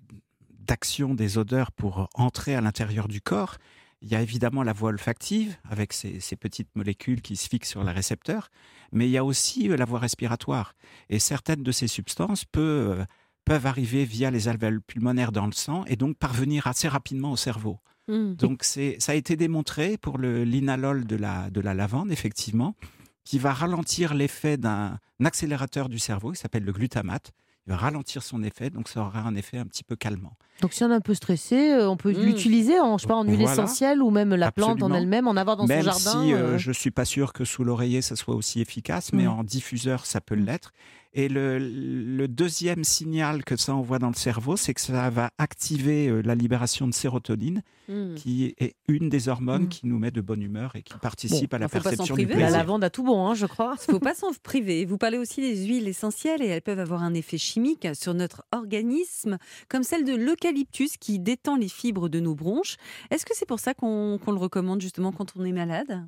d'action 0.68 1.16
des 1.16 1.40
odeurs 1.40 1.72
pour 1.72 2.10
entrer 2.14 2.54
à 2.54 2.62
l'intérieur 2.62 3.08
du 3.08 3.22
corps. 3.22 3.58
Il 4.04 4.08
y 4.10 4.16
a 4.16 4.22
évidemment 4.22 4.62
la 4.62 4.72
voie 4.72 4.90
olfactive 4.90 5.58
avec 5.68 5.94
ces, 5.94 6.20
ces 6.20 6.36
petites 6.36 6.70
molécules 6.76 7.22
qui 7.24 7.36
se 7.36 7.50
fixent 7.50 7.70
sur 7.70 7.84
les 7.84 7.92
récepteurs, 7.92 8.50
mais 8.92 9.08
il 9.08 9.12
y 9.12 9.18
a 9.18 9.26
aussi 9.26 9.70
euh, 9.72 9.76
la 9.78 9.86
voie 9.86 9.98
respiratoire. 9.98 10.76
Et 11.10 11.18
certaines 11.18 11.64
de 11.64 11.72
ces 11.72 11.88
substances 11.88 12.46
peuvent, 12.46 13.00
euh, 13.00 13.06
peuvent 13.46 13.66
arriver 13.66 14.06
via 14.06 14.30
les 14.30 14.48
alvéoles 14.48 14.82
pulmonaires 14.82 15.32
dans 15.32 15.48
le 15.48 15.52
sang 15.54 15.86
et 15.86 15.96
donc 15.96 16.18
parvenir 16.18 16.68
assez 16.68 16.88
rapidement 16.88 17.32
au 17.32 17.36
cerveau. 17.36 17.80
Hmm. 18.08 18.36
Donc 18.36 18.64
c'est, 18.64 18.96
ça 19.00 19.14
a 19.14 19.16
été 19.16 19.36
démontré 19.36 19.98
pour 19.98 20.20
le 20.20 20.44
linalol 20.44 21.06
de 21.06 21.16
la, 21.16 21.50
de 21.50 21.62
la 21.62 21.74
lavande, 21.74 22.12
effectivement, 22.12 22.76
qui 23.24 23.40
va 23.40 23.54
ralentir 23.54 24.14
l'effet 24.14 24.56
d'un 24.58 25.00
accélérateur 25.26 25.90
du 25.90 25.98
cerveau 25.98 26.32
qui 26.34 26.40
s'appelle 26.40 26.64
le 26.64 26.72
glutamate. 26.74 27.32
Ralentir 27.74 28.24
son 28.24 28.44
effet, 28.44 28.70
donc 28.70 28.88
ça 28.90 29.02
aura 29.02 29.22
un 29.22 29.36
effet 29.36 29.58
un 29.58 29.66
petit 29.66 29.84
peu 29.84 29.96
calmant. 29.96 30.34
Donc 30.62 30.74
si 30.74 30.84
on 30.84 30.92
est 30.92 30.94
un 30.96 31.00
peu 31.02 31.14
stressé, 31.14 31.72
euh, 31.72 31.90
on 31.90 31.96
peut 31.96 32.12
Mm. 32.12 32.26
l'utiliser 32.26 32.80
en, 32.80 32.98
je 32.98 33.04
sais 33.04 33.08
pas, 33.08 33.16
en 33.16 33.24
huile 33.24 33.36
Voilà. 33.38 33.54
essentielle 33.54 34.02
ou 34.02 34.10
même 34.12 34.36
la 34.36 34.52
plante 34.52 34.84
en 34.84 34.92
elle-même, 34.94 35.28
en 35.28 35.38
avoir 35.38 35.56
dans 35.56 35.66
Même 35.66 35.80
son 35.84 35.92
jardin. 36.00 36.24
si 36.24 36.34
euh, 36.34 36.38
euh, 36.38 36.58
je 36.58 36.72
suis 36.72 36.92
pas 36.92 37.06
sûr 37.06 37.32
que 37.32 37.46
sous 37.46 37.64
l'oreiller 37.64 38.02
ça 38.02 38.16
soit 38.16 38.36
aussi 38.36 38.60
efficace, 38.60 39.14
mais 39.14 39.26
Mm. 39.26 39.30
en 39.30 39.44
diffuseur 39.44 40.06
ça 40.06 40.20
peut 40.20 40.36
Mm. 40.36 40.46
l'être. 40.46 40.72
Et 41.14 41.28
le, 41.28 41.58
le 41.58 42.28
deuxième 42.28 42.84
signal 42.84 43.44
que 43.44 43.56
ça 43.58 43.74
envoie 43.74 43.98
dans 43.98 44.10
le 44.10 44.14
cerveau, 44.16 44.56
c'est 44.58 44.76
que 44.76 44.82
ça 44.82 45.10
va 45.10 45.32
activer 45.40 46.08
euh, 46.08 46.22
la 46.22 46.36
libération 46.36 46.88
de 46.88 46.94
sérotonine, 46.94 47.62
Hmm. 47.92 48.14
qui 48.14 48.54
est 48.60 48.76
une 48.88 49.10
des 49.10 49.30
hormones 49.30 49.64
Mm. 49.64 49.70
qui 49.70 49.88
nous 49.88 49.98
met 49.98 50.12
de 50.12 50.22
bonne 50.22 50.44
humeur 50.44 50.76
et 50.76 50.84
qui 50.84 50.94
participe 51.00 51.52
à 51.56 51.58
la 51.58 51.68
pas 51.68 51.80
perception 51.80 52.14
du 52.16 52.22
priver, 52.28 52.34
La 52.36 52.46
plaisir. 52.46 52.58
lavande 52.60 52.84
a 52.84 52.92
tout 52.92 53.02
bon, 53.02 53.26
hein, 53.26 53.34
je 53.34 53.48
crois. 53.48 53.74
Il 53.88 53.92
ne 53.92 53.94
faut 53.96 54.00
pas 54.00 54.14
s'en 54.14 54.28
priver. 54.44 54.86
Vous 54.86 55.00
parlez 55.00 55.18
aussi 55.18 55.42
des 55.42 55.66
huiles 55.66 55.88
essentielles 55.88 56.44
et 56.44 56.46
elles 56.46 56.62
peuvent 56.62 56.78
avoir 56.80 57.02
un 57.02 57.16
effet 57.16 57.40
chimique 57.40 57.88
sur 57.96 58.14
notre 58.14 58.44
organisme, 58.52 59.40
comme 59.70 59.82
celle 59.82 60.06
de 60.06 60.14
l'eucalyptus 60.16 60.98
qui 60.98 61.18
détend 61.18 61.56
les 61.56 61.68
fibres 61.68 62.10
de 62.10 62.20
nos 62.20 62.36
bronches. 62.36 62.78
Est-ce 63.10 63.26
que 63.26 63.36
c'est 63.36 63.48
pour 63.48 63.60
ça 63.60 63.74
qu'on 63.74 64.20
qu'on 64.24 64.34
le 64.34 64.38
recommande 64.40 64.82
justement 64.82 65.12
quand 65.12 65.34
on 65.36 65.44
est 65.44 65.52
malade? 65.52 66.08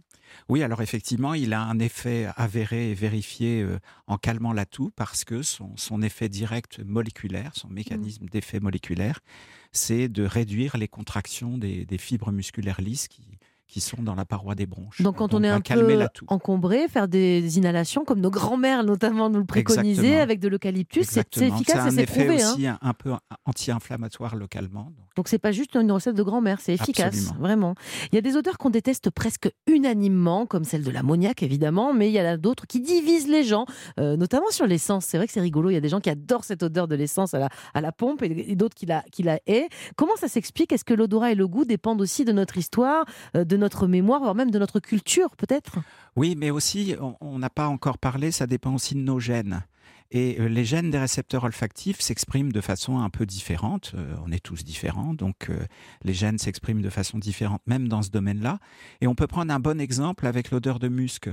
Oui, 0.49 0.61
alors 0.61 0.81
effectivement, 0.83 1.33
il 1.33 1.51
a 1.51 1.61
un 1.63 1.79
effet 1.79 2.27
avéré 2.37 2.91
et 2.91 2.93
vérifié 2.93 3.63
euh, 3.63 3.79
en 4.07 4.17
calmant 4.17 4.53
la 4.53 4.65
toux 4.65 4.90
parce 4.91 5.23
que 5.23 5.41
son, 5.41 5.75
son 5.77 6.01
effet 6.01 6.29
direct 6.29 6.79
moléculaire, 6.79 7.51
son 7.55 7.69
mécanisme 7.69 8.25
d'effet 8.27 8.59
moléculaire, 8.59 9.19
c'est 9.71 10.07
de 10.07 10.23
réduire 10.23 10.77
les 10.77 10.87
contractions 10.87 11.57
des, 11.57 11.85
des 11.85 11.97
fibres 11.97 12.31
musculaires 12.31 12.81
lisses 12.81 13.07
qui, 13.07 13.23
qui 13.71 13.79
sont 13.79 14.03
dans 14.03 14.15
la 14.15 14.25
paroi 14.25 14.53
des 14.53 14.65
bronches. 14.65 15.01
Donc 15.01 15.15
quand 15.15 15.33
on 15.33 15.41
est 15.43 15.47
un 15.49 15.61
peu 15.61 16.05
encombré, 16.27 16.89
faire 16.89 17.07
des 17.07 17.57
inhalations 17.57 18.03
comme 18.03 18.19
nos 18.19 18.29
grands-mères 18.29 18.83
notamment 18.83 19.29
nous 19.29 19.39
le 19.39 19.45
préconisaient 19.45 19.89
Exactement. 19.91 20.21
avec 20.21 20.39
de 20.41 20.47
l'eucalyptus, 20.49 21.07
c'est 21.07 21.25
c'est 21.33 21.47
efficace 21.47 21.75
Ça 21.77 21.83
a 21.83 21.85
et 21.85 21.87
un 21.87 21.91
c'est 21.91 22.01
effet 22.03 22.25
prouvé. 22.25 22.43
hein. 22.43 22.51
aussi 22.53 22.67
un, 22.67 22.77
un 22.81 22.93
peu 22.93 23.13
anti-inflammatoire 23.45 24.35
localement. 24.35 24.91
Donc, 25.15 25.27
c'est 25.27 25.39
pas 25.39 25.51
juste 25.51 25.75
une 25.75 25.91
recette 25.91 26.15
de 26.15 26.23
grand-mère, 26.23 26.59
c'est 26.61 26.73
efficace, 26.73 27.15
Absolument. 27.15 27.39
vraiment. 27.39 27.75
Il 28.11 28.15
y 28.15 28.17
a 28.17 28.21
des 28.21 28.35
odeurs 28.37 28.57
qu'on 28.57 28.69
déteste 28.69 29.09
presque 29.09 29.49
unanimement, 29.67 30.45
comme 30.45 30.63
celle 30.63 30.83
de 30.83 30.91
l'ammoniac 30.91 31.43
évidemment, 31.43 31.93
mais 31.93 32.09
il 32.09 32.13
y 32.13 32.21
en 32.21 32.25
a 32.25 32.37
d'autres 32.37 32.65
qui 32.67 32.79
divisent 32.79 33.27
les 33.27 33.43
gens, 33.43 33.65
euh, 33.99 34.15
notamment 34.17 34.49
sur 34.51 34.67
l'essence. 34.67 35.05
C'est 35.05 35.17
vrai 35.17 35.27
que 35.27 35.33
c'est 35.33 35.41
rigolo, 35.41 35.69
il 35.69 35.73
y 35.73 35.77
a 35.77 35.81
des 35.81 35.89
gens 35.89 35.99
qui 35.99 36.09
adorent 36.09 36.43
cette 36.45 36.63
odeur 36.63 36.87
de 36.87 36.95
l'essence 36.95 37.33
à 37.33 37.39
la, 37.39 37.49
à 37.73 37.81
la 37.81 37.91
pompe 37.91 38.21
et, 38.23 38.51
et 38.51 38.55
d'autres 38.55 38.75
qui 38.75 38.85
la, 38.85 39.03
qui 39.11 39.23
la 39.23 39.39
haient. 39.47 39.67
Comment 39.95 40.15
ça 40.17 40.27
s'explique? 40.27 40.71
Est-ce 40.71 40.85
que 40.85 40.93
l'odorat 40.93 41.31
et 41.31 41.35
le 41.35 41.47
goût 41.47 41.65
dépendent 41.65 42.01
aussi 42.01 42.25
de 42.25 42.31
notre 42.31 42.57
histoire, 42.57 43.05
euh, 43.35 43.43
de 43.43 43.57
notre 43.61 43.87
mémoire, 43.87 44.19
voire 44.19 44.35
même 44.35 44.51
de 44.51 44.59
notre 44.59 44.79
culture 44.81 45.35
peut-être 45.37 45.79
Oui, 46.17 46.35
mais 46.37 46.49
aussi, 46.51 46.95
on- 47.21 47.39
n'a 47.39 47.49
pas 47.49 47.67
encore 47.67 47.97
parlé, 47.97 48.31
ça 48.31 48.45
dépend 48.47 48.73
aussi 48.75 48.93
de 48.95 48.99
nos 48.99 49.19
gènes. 49.19 49.63
Et 50.13 50.35
euh, 50.41 50.49
les 50.49 50.65
gènes 50.65 50.91
des 50.91 50.97
récepteurs 50.99 51.45
olfactifs 51.45 52.01
s'expriment 52.01 52.51
de 52.51 52.59
façon 52.59 52.99
un 52.99 53.09
peu 53.09 53.25
différente. 53.25 53.93
Euh, 53.95 54.13
on 54.25 54.31
est 54.33 54.43
tous 54.43 54.65
différents, 54.65 55.13
donc 55.13 55.49
euh, 55.49 55.57
les 56.03 56.13
gènes 56.13 56.37
s'expriment 56.37 56.81
de 56.81 56.89
façon 56.89 57.17
différente, 57.17 57.61
même 57.65 57.87
dans 57.87 58.01
ce 58.01 58.09
domaine-là. 58.09 58.59
Et 58.99 59.07
on 59.07 59.15
peut 59.15 59.27
prendre 59.27 59.53
un 59.53 59.59
bon 59.61 59.79
exemple 59.79 60.27
avec 60.27 60.51
l'odeur 60.51 60.79
de 60.79 60.89
musc. 60.89 61.29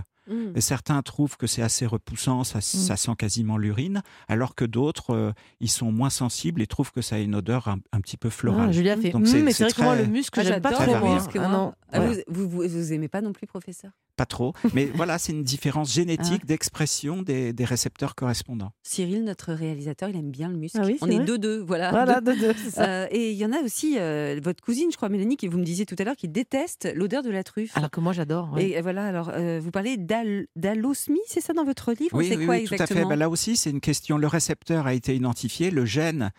Et 0.55 0.61
certains 0.61 1.01
trouvent 1.03 1.37
que 1.37 1.47
c'est 1.47 1.63
assez 1.63 1.87
repoussant, 1.87 2.45
ça, 2.45 2.61
ça 2.61 2.97
sent 2.97 3.13
quasiment 3.19 3.57
l'urine, 3.57 4.03
alors 4.29 4.55
que 4.55 4.65
d'autres, 4.65 5.15
euh, 5.15 5.33
ils 5.61 5.71
sont 5.71 5.91
moins 5.93 6.11
sensibles 6.11 6.61
et 6.63 6.67
trouvent 6.67 6.93
que 6.93 7.03
ça 7.03 7.17
a 7.17 7.19
une 7.19 7.35
odeur 7.35 7.69
un, 7.69 7.79
un 7.93 8.01
petit 8.01 8.17
peu 8.17 8.31
florale. 8.31 8.67
Ah, 8.69 8.73
Julia 8.73 8.97
fait 8.97 9.11
Donc 9.11 9.27
c'est- 9.27 9.43
mais 9.43 9.53
c'est 9.53 9.59
c'est 9.59 9.65
vrai 9.65 9.73
que 9.73 9.83
moi 9.83 9.95
très- 9.95 10.05
le 10.05 10.11
muscle 10.11 10.41
Ah, 10.41 10.45
j'aime 10.45 10.61
pas 10.61 10.71
j'adore 10.71 11.01
trop. 11.01 11.15
le 11.35 11.41
Ah, 11.41 11.49
non. 11.49 11.73
Ah, 11.93 12.01
Ouais. 12.01 12.25
vous, 12.29 12.49
vous, 12.49 12.63
vous, 12.63 12.69
vous 12.69 12.93
aimez 12.93 13.09
pas 13.09 13.21
non 13.23 13.33
plus, 13.33 13.47
professeur? 13.47 13.91
Pas 14.17 14.27
trop. 14.27 14.53
Mais 14.75 14.87
voilà, 14.95 15.17
c'est 15.19 15.33
une 15.33 15.45
différence 15.45 15.91
Ah. 15.93 15.95
génétique 15.95 16.45
d'expression 16.45 17.23
des, 17.23 17.53
des 17.53 17.65
récepteurs 17.65 18.15
correspondants. 18.15 18.73
Cyril, 18.83 19.25
notre 19.25 19.53
réalisateur, 19.53 20.09
il 20.09 20.17
aime 20.17 20.31
bien 20.31 20.49
le 20.49 20.57
musc. 20.57 20.75
Ah 20.79 20.83
oui, 20.85 20.99
On 21.01 21.09
est 21.09 21.17
vrai 21.17 21.25
deux-deux, 21.25 21.61
voilà. 21.61 21.91
Voilà, 21.91 22.21
de 22.21 22.33
deux, 22.33 22.53
c'est 22.63 22.71
ça. 22.71 22.85
Euh, 22.85 23.07
et 23.11 23.31
il 23.31 23.37
y 23.39 23.45
en 23.47 23.53
a 23.53 23.61
aussi, 23.63 23.97
euh, 23.99 24.41
votre 24.43 24.63
cousine, 24.63 24.91
je 24.91 24.97
crois, 24.97 25.09
Mélanie, 25.09 25.37
qui 25.37 25.47
vous 25.47 25.57
me 25.59 25.65
disiez 25.65 25.87
tout 25.87 25.95
à 25.99 26.05
l'heure, 26.05 26.17
qui 26.17 26.29
déteste 26.29 26.89
l'odeur 26.95 27.23
de 27.23 27.31
la 27.31 27.45
truffe. 27.45 27.77
Alors 27.77 27.91
que 27.91 28.01
moi 28.01 28.13
j'adore. 28.13 28.53
ouais. 28.55 28.71
Et 28.71 28.81
voilà, 28.83 29.07
alors 29.07 29.31
euh, 29.33 29.61
vous 29.63 29.71
parlez 29.71 29.97
d'al- 29.97 30.18
d'allosmie, 30.57 31.21
c'est 31.27 31.41
ça 31.41 31.53
dans 31.53 31.65
votre 31.65 31.93
livre 31.93 32.17
Oui, 32.17 32.29
C'est 32.29 32.37
oui, 32.37 32.47
quoi 32.47 32.55
oui, 32.57 32.65
tout 32.65 32.75
à 32.75 32.77
fait. 32.79 32.83
exactement 32.85 33.09
Ben, 33.09 33.17
là 33.19 33.29
aussi, 33.29 33.57
c'est 33.57 33.71
une 33.71 33.81
question. 33.81 34.19
Le 34.19 34.27
récepteur 34.27 34.87
a 34.87 34.95
été 34.95 35.15
identifié, 35.15 35.71
le 35.71 35.85
gène 35.85 36.31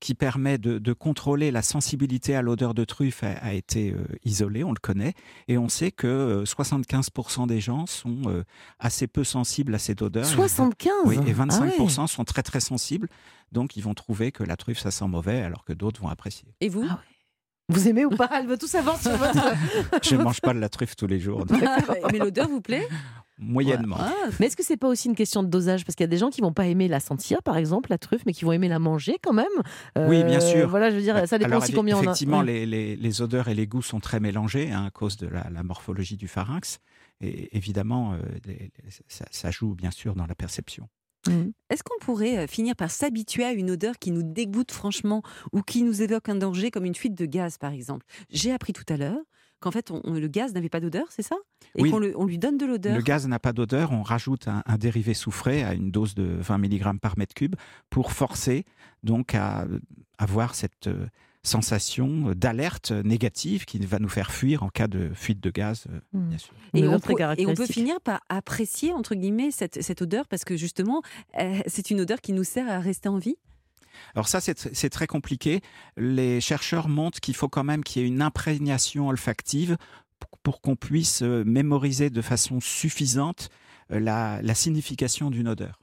qui 0.00 0.14
permet 0.14 0.58
de, 0.58 0.78
de 0.78 0.92
contrôler 0.92 1.52
la 1.52 1.62
sensibilité 1.62 2.34
à 2.34 2.42
l'odeur 2.42 2.74
de 2.74 2.84
truffe 2.84 3.22
a, 3.22 3.34
a 3.40 3.52
été 3.52 3.92
euh, 3.92 4.04
isolé, 4.24 4.64
on 4.64 4.70
le 4.72 4.80
connaît, 4.80 5.14
et 5.46 5.58
on 5.58 5.68
sait 5.68 5.92
que 5.92 6.08
euh, 6.08 6.44
75% 6.44 7.46
des 7.46 7.60
gens 7.60 7.86
sont 7.86 8.22
euh, 8.26 8.42
assez 8.80 9.06
peu 9.06 9.22
sensibles 9.22 9.72
à 9.76 9.78
cette 9.78 10.02
odeur. 10.02 10.26
75 10.26 10.92
Oui, 11.04 11.18
et 11.24 11.34
Ah 11.38 11.44
25% 11.46 12.00
ouais. 12.00 12.06
sont 12.08 12.24
très 12.24 12.42
très 12.42 12.58
sensibles, 12.58 13.08
donc 13.52 13.76
ils 13.76 13.82
vont 13.84 13.94
trouver 13.94 14.32
que 14.32 14.42
la 14.42 14.56
truffe 14.56 14.80
ça 14.80 14.90
sent 14.90 15.06
mauvais, 15.06 15.40
alors 15.42 15.64
que 15.64 15.72
d'autres 15.72 16.00
vont 16.00 16.08
apprécier. 16.08 16.48
Et 16.60 16.68
vous 16.68 16.84
Ah 16.90 17.00
Vous 17.68 17.86
aimez 17.86 18.04
ou 18.04 18.10
pas? 18.10 18.28
Elle 18.32 18.48
veut 18.48 18.58
tout 18.58 18.66
savoir 18.66 19.00
sur 19.00 19.12
votre. 19.16 19.38
Je 20.02 20.16
ne 20.16 20.24
mange 20.24 20.40
pas 20.40 20.52
de 20.52 20.58
la 20.58 20.68
truffe 20.68 20.96
tous 20.96 21.06
les 21.06 21.20
jours, 21.20 21.46
donc, 21.46 21.62
Mais 22.10 22.18
l'odeur 22.18 22.48
vous 22.48 22.60
plaît? 22.60 22.88
Moyennement. 23.38 23.96
Ah, 23.98 24.12
Mais 24.38 24.46
est-ce 24.46 24.56
que 24.56 24.62
c'est 24.62 24.76
pas 24.76 24.88
aussi 24.88 25.08
une 25.08 25.14
question 25.14 25.42
de 25.42 25.48
dosage? 25.48 25.84
Parce 25.84 25.96
qu'il 25.96 26.04
y 26.04 26.08
a 26.08 26.08
des 26.10 26.18
gens 26.18 26.30
qui 26.30 26.40
vont 26.40 26.52
pas 26.52 26.66
aimer 26.66 26.88
la 26.88 27.00
sentir, 27.00 27.42
par 27.42 27.56
exemple, 27.56 27.90
la 27.90 27.98
truffe, 27.98 28.22
mais 28.26 28.32
qui 28.32 28.44
vont 28.44 28.52
aimer 28.52 28.68
la 28.68 28.78
manger 28.78 29.16
quand 29.22 29.32
même. 29.32 29.46
Oui, 29.96 30.22
bien 30.24 30.40
sûr. 30.40 30.68
Voilà, 30.68 30.90
je 30.90 30.96
veux 30.96 31.02
dire, 31.02 31.26
ça 31.26 31.38
dépend 31.38 31.50
Alors, 31.52 31.62
aussi 31.62 31.72
combien 31.72 31.96
on 31.96 32.00
a. 32.00 32.02
Effectivement, 32.04 32.42
les, 32.42 32.66
les- 32.66 32.96
les 32.96 33.22
odeurs 33.22 33.48
et 33.48 33.54
les 33.54 33.66
goûts 33.66 33.82
sont 33.82 34.00
très 34.00 34.20
mélangés 34.20 34.70
hein, 34.70 34.84
à 34.86 34.90
cause 34.90 35.16
de 35.16 35.26
la, 35.26 35.48
la 35.50 35.62
morphologie 35.62 36.16
du 36.16 36.28
pharynx. 36.28 36.78
Et 37.20 37.56
évidemment, 37.56 38.14
euh, 38.14 38.18
les- 38.46 38.54
les- 38.54 38.70
ça, 39.08 39.24
ça 39.30 39.50
joue 39.50 39.74
bien 39.74 39.90
sûr 39.90 40.14
dans 40.14 40.26
la 40.26 40.34
perception. 40.34 40.88
Mm. 41.28 41.50
Est-ce 41.70 41.84
qu'on 41.84 42.04
pourrait 42.04 42.36
euh, 42.38 42.46
finir 42.48 42.74
par 42.74 42.90
s'habituer 42.90 43.44
à 43.44 43.52
une 43.52 43.70
odeur 43.70 43.98
qui 44.00 44.10
nous 44.10 44.24
dégoûte 44.24 44.72
franchement 44.72 45.22
ou 45.52 45.62
qui 45.62 45.84
nous 45.84 46.02
évoque 46.02 46.28
un 46.28 46.34
danger 46.34 46.72
comme 46.72 46.84
une 46.84 46.96
fuite 46.96 47.14
de 47.14 47.26
gaz 47.26 47.58
par 47.58 47.72
exemple? 47.72 48.04
J'ai 48.28 48.52
appris 48.52 48.72
tout 48.72 48.84
à 48.88 48.96
l'heure 48.96 49.20
qu'en 49.62 49.70
fait 49.70 49.90
on- 49.90 50.02
on- 50.04 50.12
le 50.12 50.28
gaz 50.28 50.52
n'avait 50.52 50.68
pas 50.68 50.80
d'odeur, 50.80 51.06
c'est 51.10 51.22
ça? 51.22 51.36
Et 51.76 51.82
Oui. 51.82 51.90
qu'on 51.90 51.98
le- 51.98 52.12
on 52.18 52.26
lui 52.26 52.36
donne 52.38 52.58
de 52.58 52.66
l'odeur 52.66 52.94
Le 52.94 53.02
gaz 53.02 53.26
n'a 53.26 53.38
pas 53.38 53.54
d'odeur, 53.54 53.92
on 53.92 54.02
rajoute 54.02 54.46
un, 54.48 54.62
un 54.66 54.76
dérivé 54.76 55.14
soufré 55.14 55.62
à 55.64 55.72
une 55.72 55.90
dose 55.90 56.14
de 56.14 56.24
20 56.40 56.58
mg 56.58 56.98
par 57.00 57.16
mètre 57.16 57.34
cube 57.34 57.54
pour 57.88 58.12
forcer 58.12 58.66
donc 59.02 59.34
à 59.34 59.66
avoir 60.18 60.54
cette 60.54 60.88
euh, 60.88 61.06
sensation 61.44 62.32
d'alerte 62.36 62.92
négative 62.92 63.64
qui 63.64 63.78
va 63.80 63.98
nous 63.98 64.08
faire 64.08 64.30
fuir 64.30 64.62
en 64.62 64.68
cas 64.68 64.86
de 64.86 65.10
fuite 65.12 65.40
de 65.40 65.50
gaz, 65.50 65.86
euh, 65.90 65.98
Mm. 66.12 66.28
bien 66.28 66.38
sûr. 66.38 66.52
Et 66.54 66.56
on, 66.56 66.70
peut, 66.70 66.84
et 66.84 66.86
on 66.86 67.00
peut 67.00 67.14
caractéristique. 67.16 67.72
finir 67.74 68.00
par 68.00 68.20
apprécier, 68.28 68.92
entre 68.92 69.14
guillemets, 69.16 69.50
cette, 69.50 69.82
cette 69.82 70.02
odeur 70.02 70.28
parce 70.28 70.44
que 70.44 70.56
justement, 70.56 71.02
euh, 71.40 71.58
c'est 71.66 71.90
une 71.90 72.00
odeur 72.00 72.20
qui 72.20 72.32
nous 72.32 72.44
sert 72.44 72.70
à 72.70 72.78
rester 72.78 73.08
en 73.08 73.18
vie? 73.18 73.36
Alors 74.14 74.28
ça, 74.28 74.40
c'est 74.40 74.90
très 74.90 75.06
compliqué. 75.06 75.60
Les 75.96 76.40
chercheurs 76.40 76.88
montrent 76.88 77.20
qu'il 77.20 77.34
faut 77.34 77.48
quand 77.48 77.64
même 77.64 77.84
qu'il 77.84 78.02
y 78.02 78.04
ait 78.04 78.08
une 78.08 78.22
imprégnation 78.22 79.08
olfactive 79.08 79.76
pour, 80.42 80.60
qu'on 80.60 80.76
puisse 80.76 81.22
euh, 81.22 81.44
mémoriser 81.44 82.10
de 82.10 82.22
façon 82.22 82.60
suffisante 82.60 83.48
euh, 83.90 84.00
la, 84.00 84.40
la 84.42 84.54
signification 84.54 85.30
d'une 85.30 85.48
odeur. 85.48 85.82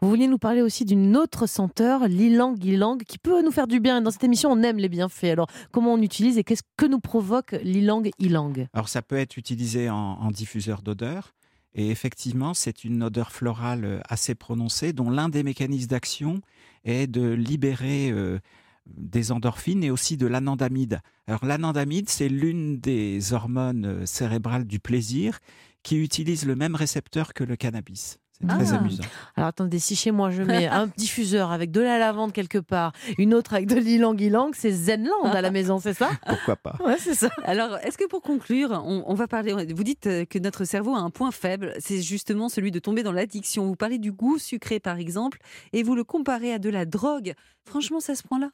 Vous 0.00 0.08
vouliez 0.08 0.28
nous 0.28 0.38
parler 0.38 0.62
aussi 0.62 0.84
d'une 0.84 1.16
autre 1.16 1.46
senteur, 1.46 2.06
l'ilang 2.06 2.54
ilang, 2.62 2.98
qui 2.98 3.18
peut 3.18 3.42
nous 3.42 3.50
faire 3.50 3.66
du 3.66 3.80
bien. 3.80 4.00
Dans 4.00 4.12
cette 4.12 4.22
émission, 4.22 4.50
on 4.52 4.62
aime 4.62 4.78
les 4.78 4.88
bienfaits. 4.88 5.24
Alors, 5.24 5.48
comment 5.72 5.94
on 5.94 6.02
utilise 6.02 6.38
et 6.38 6.44
qu'est-ce 6.44 6.62
que 6.76 6.86
nous 6.86 7.00
provoque 7.00 7.56
l'ilang 7.64 8.02
ilang 8.20 8.52
Alors 8.72 8.88
ça 8.88 9.02
peut 9.02 9.16
être 9.16 9.36
utilisé 9.36 9.90
en, 9.90 9.96
en 9.96 10.30
diffuseur 10.30 10.82
d'odeur 10.82 11.34
Et 11.74 11.90
effectivement, 11.90 12.54
c'est 12.54 12.84
une 12.84 13.02
odeur 13.02 13.32
florale 13.32 13.84
euh, 13.84 14.00
assez 14.08 14.34
prononcée, 14.34 14.92
dont 14.92 15.10
l'un 15.10 15.28
des 15.28 15.42
mécanismes 15.42 15.88
d'action 15.88 16.40
est 16.84 17.06
de 17.06 17.30
libérer 17.30 18.10
euh, 18.10 18.40
des 18.86 19.30
endorphines 19.32 19.84
et 19.84 19.90
aussi 19.90 20.16
de 20.16 20.26
l'anandamide. 20.26 21.00
Alors 21.26 21.44
l'anandamide, 21.44 22.08
c'est 22.08 22.28
l'une 22.28 22.80
des 22.80 23.32
hormones 23.32 23.86
euh, 23.86 24.06
cérébrales 24.06 24.66
du 24.66 24.80
plaisir 24.80 25.38
qui 25.82 25.96
utilise 25.96 26.44
le 26.44 26.56
même 26.56 26.74
récepteur 26.74 27.34
que 27.34 27.44
le 27.44 27.56
cannabis. 27.56 28.18
C'est 28.40 28.46
très 28.46 28.72
Ah. 28.72 28.76
amusant. 28.78 29.02
Alors 29.36 29.48
attendez, 29.48 29.78
si 29.78 29.96
chez 29.96 30.10
moi 30.10 30.30
je 30.30 30.42
mets 30.42 30.66
un 30.66 30.86
diffuseur 30.96 31.50
avec 31.52 31.70
de 31.70 31.80
la 31.80 31.98
lavande 31.98 32.32
quelque 32.32 32.58
part, 32.58 32.92
une 33.18 33.34
autre 33.34 33.52
avec 33.54 33.66
de 33.66 33.76
l'ilang-ilang, 33.76 34.50
c'est 34.54 34.70
Zenland 34.72 35.26
à 35.26 35.40
la 35.42 35.50
maison, 35.50 35.78
c'est 35.78 35.92
ça? 35.94 36.08
Pourquoi 36.26 36.56
pas 36.56 36.76
Ouais, 36.84 36.96
c'est 36.98 37.14
ça. 37.14 37.28
Alors, 37.44 37.76
est-ce 37.82 37.98
que 37.98 38.06
pour 38.08 38.22
conclure, 38.22 38.70
on, 38.86 39.04
on 39.06 39.14
va 39.14 39.26
parler. 39.28 39.52
Vous 39.74 39.84
dites 39.84 40.08
que 40.28 40.38
notre 40.38 40.64
cerveau 40.64 40.94
a 40.94 40.98
un 41.00 41.10
point 41.10 41.30
faible, 41.30 41.74
c'est 41.80 42.00
justement 42.00 42.48
celui 42.48 42.70
de 42.70 42.78
tomber 42.78 43.02
dans 43.02 43.12
l'addiction. 43.12 43.66
Vous 43.66 43.76
parlez 43.76 43.98
du 43.98 44.12
goût 44.12 44.38
sucré, 44.38 44.80
par 44.80 44.98
exemple, 44.98 45.38
et 45.72 45.82
vous 45.82 45.94
le 45.94 46.04
comparez 46.04 46.52
à 46.54 46.58
de 46.58 46.70
la 46.70 46.86
drogue. 46.86 47.34
Franchement, 47.66 48.00
c'est 48.00 48.12
à 48.12 48.14
ce 48.16 48.22
point-là? 48.22 48.50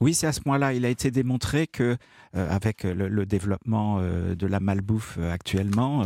Oui, 0.00 0.14
c'est 0.14 0.26
à 0.26 0.32
ce 0.32 0.40
point-là. 0.40 0.74
Il 0.74 0.84
a 0.84 0.88
été 0.88 1.10
démontré 1.10 1.66
que, 1.66 1.96
euh, 2.34 2.50
avec 2.50 2.84
le, 2.84 3.26
développement 3.26 3.98
euh, 4.00 4.34
de 4.34 4.46
la 4.46 4.60
malbouffe 4.60 5.16
euh, 5.18 5.32
actuellement, 5.32 6.04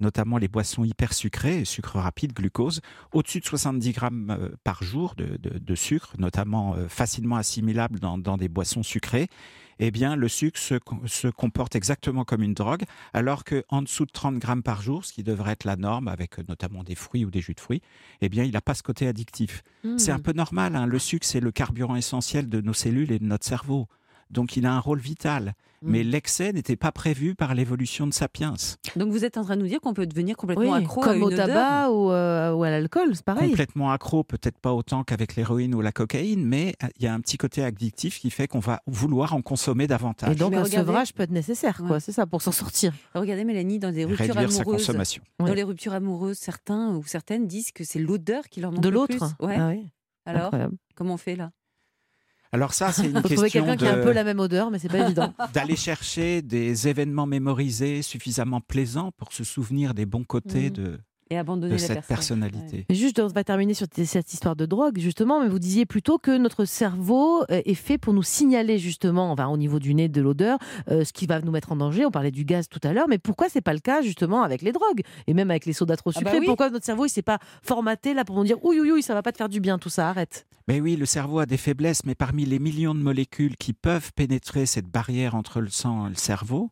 notamment 0.00 0.38
les 0.38 0.48
boissons 0.48 0.84
hyper 0.84 1.12
sucrées, 1.12 1.64
sucre 1.64 1.98
rapide, 1.98 2.32
glucose, 2.32 2.80
au-dessus 3.12 3.40
de 3.40 3.46
70 3.46 3.92
grammes 3.92 4.50
par 4.64 4.82
jour 4.82 5.14
de, 5.16 5.74
sucre, 5.74 6.14
notamment 6.18 6.76
facilement 6.88 7.36
assimilable 7.36 7.98
dans 7.98 8.36
des 8.36 8.48
boissons 8.48 8.82
sucrées, 8.82 9.28
eh 9.84 9.90
bien, 9.90 10.16
le 10.16 10.28
sucre 10.28 10.58
se, 10.58 10.76
se 11.06 11.28
comporte 11.28 11.74
exactement 11.76 12.24
comme 12.24 12.42
une 12.42 12.54
drogue, 12.54 12.84
alors 13.12 13.42
qu'en 13.44 13.82
dessous 13.82 14.06
de 14.06 14.10
30 14.12 14.38
grammes 14.38 14.62
par 14.62 14.80
jour, 14.82 15.04
ce 15.04 15.12
qui 15.12 15.22
devrait 15.22 15.52
être 15.52 15.64
la 15.64 15.76
norme, 15.76 16.08
avec 16.08 16.38
euh, 16.38 16.44
notamment 16.48 16.84
des 16.84 16.94
fruits 16.94 17.24
ou 17.24 17.30
des 17.30 17.40
jus 17.40 17.54
de 17.54 17.60
fruits, 17.60 17.82
eh 18.20 18.28
bien, 18.28 18.44
il 18.44 18.52
n'a 18.52 18.60
pas 18.60 18.74
ce 18.74 18.82
côté 18.82 19.06
addictif. 19.08 19.62
C'est 19.98 20.12
un 20.12 20.18
peu 20.20 20.32
normal. 20.32 20.76
hein. 20.76 20.86
Le 20.86 20.98
sucre, 20.98 21.26
c'est 21.26 21.40
le 21.40 21.50
carburant 21.50 21.96
essentiel 21.96 22.48
de 22.48 22.60
nos 22.60 22.72
cellules 22.72 23.10
et 23.12 23.18
de 23.18 23.24
notre 23.24 23.44
cerveau. 23.44 23.88
Donc, 24.32 24.56
il 24.56 24.66
a 24.66 24.72
un 24.72 24.80
rôle 24.80 24.98
vital. 24.98 25.54
Mais 25.84 26.04
l'excès 26.04 26.52
n'était 26.52 26.76
pas 26.76 26.92
prévu 26.92 27.34
par 27.34 27.54
l'évolution 27.56 28.06
de 28.06 28.14
Sapiens. 28.14 28.54
Donc, 28.94 29.10
vous 29.10 29.24
êtes 29.24 29.36
en 29.36 29.42
train 29.42 29.56
de 29.56 29.62
nous 29.62 29.66
dire 29.68 29.80
qu'on 29.80 29.94
peut 29.94 30.06
devenir 30.06 30.36
complètement 30.36 30.70
Oui, 30.74 30.78
accro 30.78 31.02
à 31.02 31.06
comme 31.06 31.16
une 31.16 31.22
au 31.24 31.26
odeur 31.26 31.48
tabac 31.48 31.90
ou, 31.90 32.12
euh, 32.12 32.52
ou 32.52 32.62
à 32.62 32.70
l'alcool, 32.70 33.16
c'est 33.16 33.24
pareil. 33.24 33.48
Complètement 33.50 33.90
accro, 33.90 34.22
peut-être 34.22 34.58
pas 34.60 34.72
autant 34.72 35.02
qu'avec 35.02 35.34
l'héroïne 35.34 35.74
ou 35.74 35.80
la 35.80 35.90
cocaïne, 35.90 36.46
mais 36.46 36.74
euh, 36.84 36.86
il 36.98 37.04
y 37.04 37.08
a 37.08 37.12
un 37.14 37.18
petit 37.20 37.36
côté 37.36 37.64
addictif 37.64 38.20
qui 38.20 38.30
fait 38.30 38.46
qu'on 38.46 38.60
va 38.60 38.80
vouloir 38.86 39.34
en 39.34 39.42
consommer 39.42 39.88
davantage. 39.88 40.30
Et 40.30 40.34
donc 40.36 40.52
Mais 40.52 40.58
un 40.58 40.62
regardez- 40.62 40.86
sevrage 40.86 41.14
peut 41.14 41.24
être 41.24 41.32
nécessaire, 41.32 41.82
quoi. 41.84 41.98
C'est 41.98 42.12
ça, 42.12 42.26
pour 42.26 42.42
s'en 42.42 42.52
sortir. 42.52 42.92
Regardez, 43.16 43.42
Mélanie, 43.42 43.80
dans 43.80 43.90
des 43.90 44.04
ruptures 44.04 44.36
réduire 44.36 44.52
sa 44.52 44.60
amoureuses. 44.62 44.78
consommation. 44.86 45.24
Dans 45.40 45.46
Ouais. 45.46 45.54
les 45.56 45.64
ruptures 45.64 45.94
amoureuses, 45.94 46.38
certains 46.38 46.94
ou 46.94 47.02
certaines 47.04 47.48
disent 47.48 47.72
que 47.72 47.82
c'est 47.82 47.98
l'odeur 47.98 48.44
qui 48.48 48.60
leur 48.60 48.70
manque 48.70 48.82
De 48.82 48.88
le 48.88 48.94
l'autre 48.94 49.16
plus. 49.18 49.44
Ouais. 49.44 49.56
Ah 49.58 49.68
oui, 49.70 49.88
Alors, 50.26 50.44
incroyable. 50.44 50.76
comment 50.94 51.14
on 51.14 51.18
fait 51.18 51.34
là? 51.34 51.50
Alors 52.52 52.74
ça, 52.74 52.92
c'est 52.92 53.06
une 53.06 53.12
Faut 53.22 53.28
trouver 53.28 53.36
question 53.50 53.64
quelqu'un 53.64 53.76
qui 53.76 53.86
a 53.86 53.94
un 53.98 54.02
peu 54.02 54.12
la 54.12 54.24
même 54.24 54.38
odeur, 54.38 54.70
mais 54.70 54.78
c'est 54.78 54.88
pas 54.88 54.98
évident. 55.06 55.32
d'aller 55.54 55.76
chercher 55.76 56.42
des 56.42 56.86
événements 56.88 57.26
mémorisés 57.26 58.02
suffisamment 58.02 58.60
plaisants 58.60 59.10
pour 59.16 59.32
se 59.32 59.42
souvenir 59.44 59.94
des 59.94 60.04
bons 60.06 60.24
côtés 60.24 60.68
Mhm. 60.68 60.70
de, 60.76 61.00
Et 61.32 61.38
abandonner 61.38 61.76
de 61.76 61.80
la 61.80 61.86
cette 61.86 62.06
personne. 62.06 62.40
personnalité. 62.40 62.86
Mais 62.88 62.94
juste, 62.94 63.18
on 63.18 63.26
va 63.26 63.44
terminer 63.44 63.74
sur 63.74 63.86
cette 64.04 64.32
histoire 64.32 64.54
de 64.56 64.66
drogue, 64.66 64.98
justement. 64.98 65.40
Mais 65.40 65.48
vous 65.48 65.58
disiez 65.58 65.86
plutôt 65.86 66.18
que 66.18 66.36
notre 66.36 66.64
cerveau 66.64 67.42
euh, 67.50 67.62
est 67.64 67.74
fait 67.74 67.98
pour 67.98 68.12
nous 68.12 68.22
signaler, 68.22 68.78
justement, 68.78 69.30
enfin, 69.32 69.48
au 69.48 69.56
niveau 69.56 69.78
du 69.78 69.94
nez, 69.94 70.08
de 70.08 70.20
l'odeur, 70.20 70.58
euh, 70.90 71.04
ce 71.04 71.12
qui 71.12 71.26
va 71.26 71.40
nous 71.40 71.50
mettre 71.52 71.72
en 71.72 71.76
danger. 71.76 72.04
On 72.06 72.10
parlait 72.10 72.30
du 72.30 72.44
gaz 72.44 72.68
tout 72.68 72.80
à 72.82 72.92
l'heure, 72.92 73.06
mais 73.08 73.18
pourquoi 73.18 73.48
c'est 73.48 73.60
pas 73.60 73.72
le 73.72 73.80
cas, 73.80 74.02
justement, 74.02 74.42
avec 74.42 74.62
les 74.62 74.72
drogues 74.72 75.02
et 75.26 75.34
même 75.34 75.50
avec 75.50 75.66
les 75.66 75.72
sodas 75.72 75.96
trop 75.96 76.10
Ah 76.14 76.20
bah 76.20 76.30
sucrés? 76.30 76.40
oui. 76.40 76.46
Pourquoi 76.46 76.70
notre 76.70 76.84
cerveau, 76.84 77.06
il 77.06 77.10
s'est 77.10 77.22
pas 77.22 77.38
formaté 77.62 78.14
là 78.14 78.24
pour 78.24 78.36
nous 78.36 78.44
dire, 78.44 78.62
ouïe, 78.64 78.80
ouïe, 78.80 78.92
ouïe, 78.92 79.02
ça 79.02 79.14
va 79.14 79.22
pas 79.22 79.32
te 79.32 79.38
faire 79.38 79.48
du 79.48 79.60
bien, 79.60 79.78
tout 79.78 79.88
ça, 79.88 80.08
arrête? 80.08 80.46
Mais 80.68 80.80
oui, 80.80 80.96
le 80.96 81.06
cerveau 81.06 81.38
a 81.40 81.46
des 81.46 81.56
faiblesses, 81.56 82.04
mais 82.04 82.14
parmi 82.14 82.44
les 82.44 82.58
millions 82.58 82.94
de 82.94 83.00
molécules 83.00 83.56
qui 83.56 83.72
peuvent 83.72 84.12
pénétrer 84.14 84.66
cette 84.66 84.86
barrière 84.86 85.34
entre 85.34 85.60
le 85.60 85.70
sang 85.70 86.06
et 86.06 86.10
le 86.10 86.14
cerveau, 86.16 86.70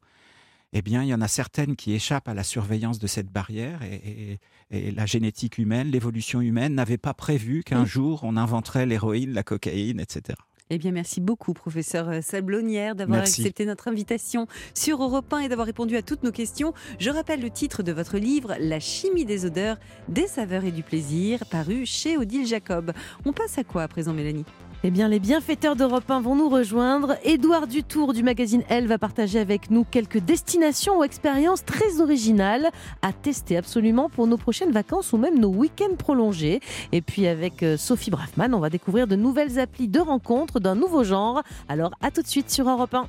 eh 0.73 0.83
bien, 0.83 1.03
il 1.03 1.09
y 1.09 1.15
en 1.15 1.21
a 1.21 1.29
certaines 1.29 1.77
qui 1.77 1.93
échappent 1.95 2.29
à 2.29 2.35
la 2.35 2.45
surveillance 2.45 2.99
de 2.99 3.07
cette 3.07 3.31
barrière 3.31 3.83
et, 3.83 3.95
et- 3.95 4.39
et 4.73 4.93
la 4.93 5.05
génétique 5.05 5.59
humaine, 5.59 5.89
l'évolution 5.89 6.41
humaine 6.41 6.75
n'avait 6.77 6.97
pas 6.99 7.13
prévu 7.15 7.65
qu'un 7.65 7.83
Mm. 7.83 7.87
jour 7.87 8.21
on 8.23 8.37
inventerait 8.37 8.87
l'héroïne, 8.87 9.33
la 9.33 9.43
cocaïne, 9.43 9.99
etc. 9.99 10.39
Eh 10.73 10.79
bien, 10.79 10.93
merci 10.93 11.21
beaucoup, 11.21 11.53
professeur 11.53 12.23
Sablonnière, 12.23 12.95
d'avoir 12.95 13.19
accepté 13.23 13.67
notre 13.67 13.89
invitation 13.89 14.47
sur 14.73 15.03
Europe 15.03 15.33
1 15.33 15.41
et 15.41 15.49
d'avoir 15.49 15.67
répondu 15.67 15.97
à 15.97 16.03
toutes 16.03 16.23
nos 16.23 16.31
questions. 16.31 16.73
Je 17.01 17.11
rappelle 17.11 17.41
le 17.43 17.51
titre 17.51 17.83
de 17.83 17.91
votre 17.91 18.19
livre, 18.19 18.55
La 18.61 18.79
chimie 18.79 19.25
des 19.25 19.45
odeurs, 19.45 19.79
des 20.09 20.29
saveurs 20.29 20.65
et 20.65 20.71
du 20.71 20.85
plaisir, 20.85 21.45
paru 21.51 21.85
chez 21.87 22.17
Odile 22.17 22.47
Jacob. 22.47 22.93
On 23.25 23.33
passe 23.33 23.59
à 23.59 23.65
quoi 23.65 23.83
à 23.83 23.89
présent, 23.89 24.13
Mélanie? 24.15 24.45
Eh 24.83 24.91
bien, 24.91 25.09
les 25.09 25.21
bienfaiteurs 25.21 25.77
d'Europe 25.77 26.11
1 26.11 26.23
vont 26.23 26.35
nous 26.35 26.49
rejoindre. 26.49 27.17
Édouard 27.23 27.67
Dutour 27.67 28.15
du 28.15 28.23
magazine 28.23 28.63
Elle 28.71 28.87
va 28.87 28.97
partager 28.97 29.39
avec 29.39 29.71
nous 29.71 29.85
quelques 29.85 30.21
destinations 30.21 31.01
ou 31.01 31.05
expériences 31.05 31.67
très 31.67 32.01
originales 32.01 32.71
à 33.03 33.13
tester 33.13 33.59
absolument 33.59 34.09
pour 34.09 34.27
nos 34.27 34.39
prochaines 34.39 34.73
vacances 34.73 35.13
ou 35.13 35.19
même 35.19 35.39
nos 35.39 35.51
week-ends 35.51 35.97
prolongés. 35.99 36.61
Et 36.93 37.03
puis 37.03 37.27
avec 37.27 37.63
euh, 37.63 37.77
Sophie 37.77 38.11
Braffman, 38.11 38.55
on 38.55 38.59
va 38.59 38.71
découvrir 38.71 39.07
de 39.07 39.17
nouvelles 39.17 39.59
applis 39.59 39.87
de 39.87 40.01
rencontres 40.01 40.61
d'un 40.61 40.77
nouveau 40.77 41.05
genre. 41.05 41.43
Alors 41.69 41.91
à 42.01 42.11
tout 42.11 42.23
de 42.23 42.27
suite 42.27 42.51
sur 42.51 42.67
Europe 42.67 42.95
1. 42.95 43.07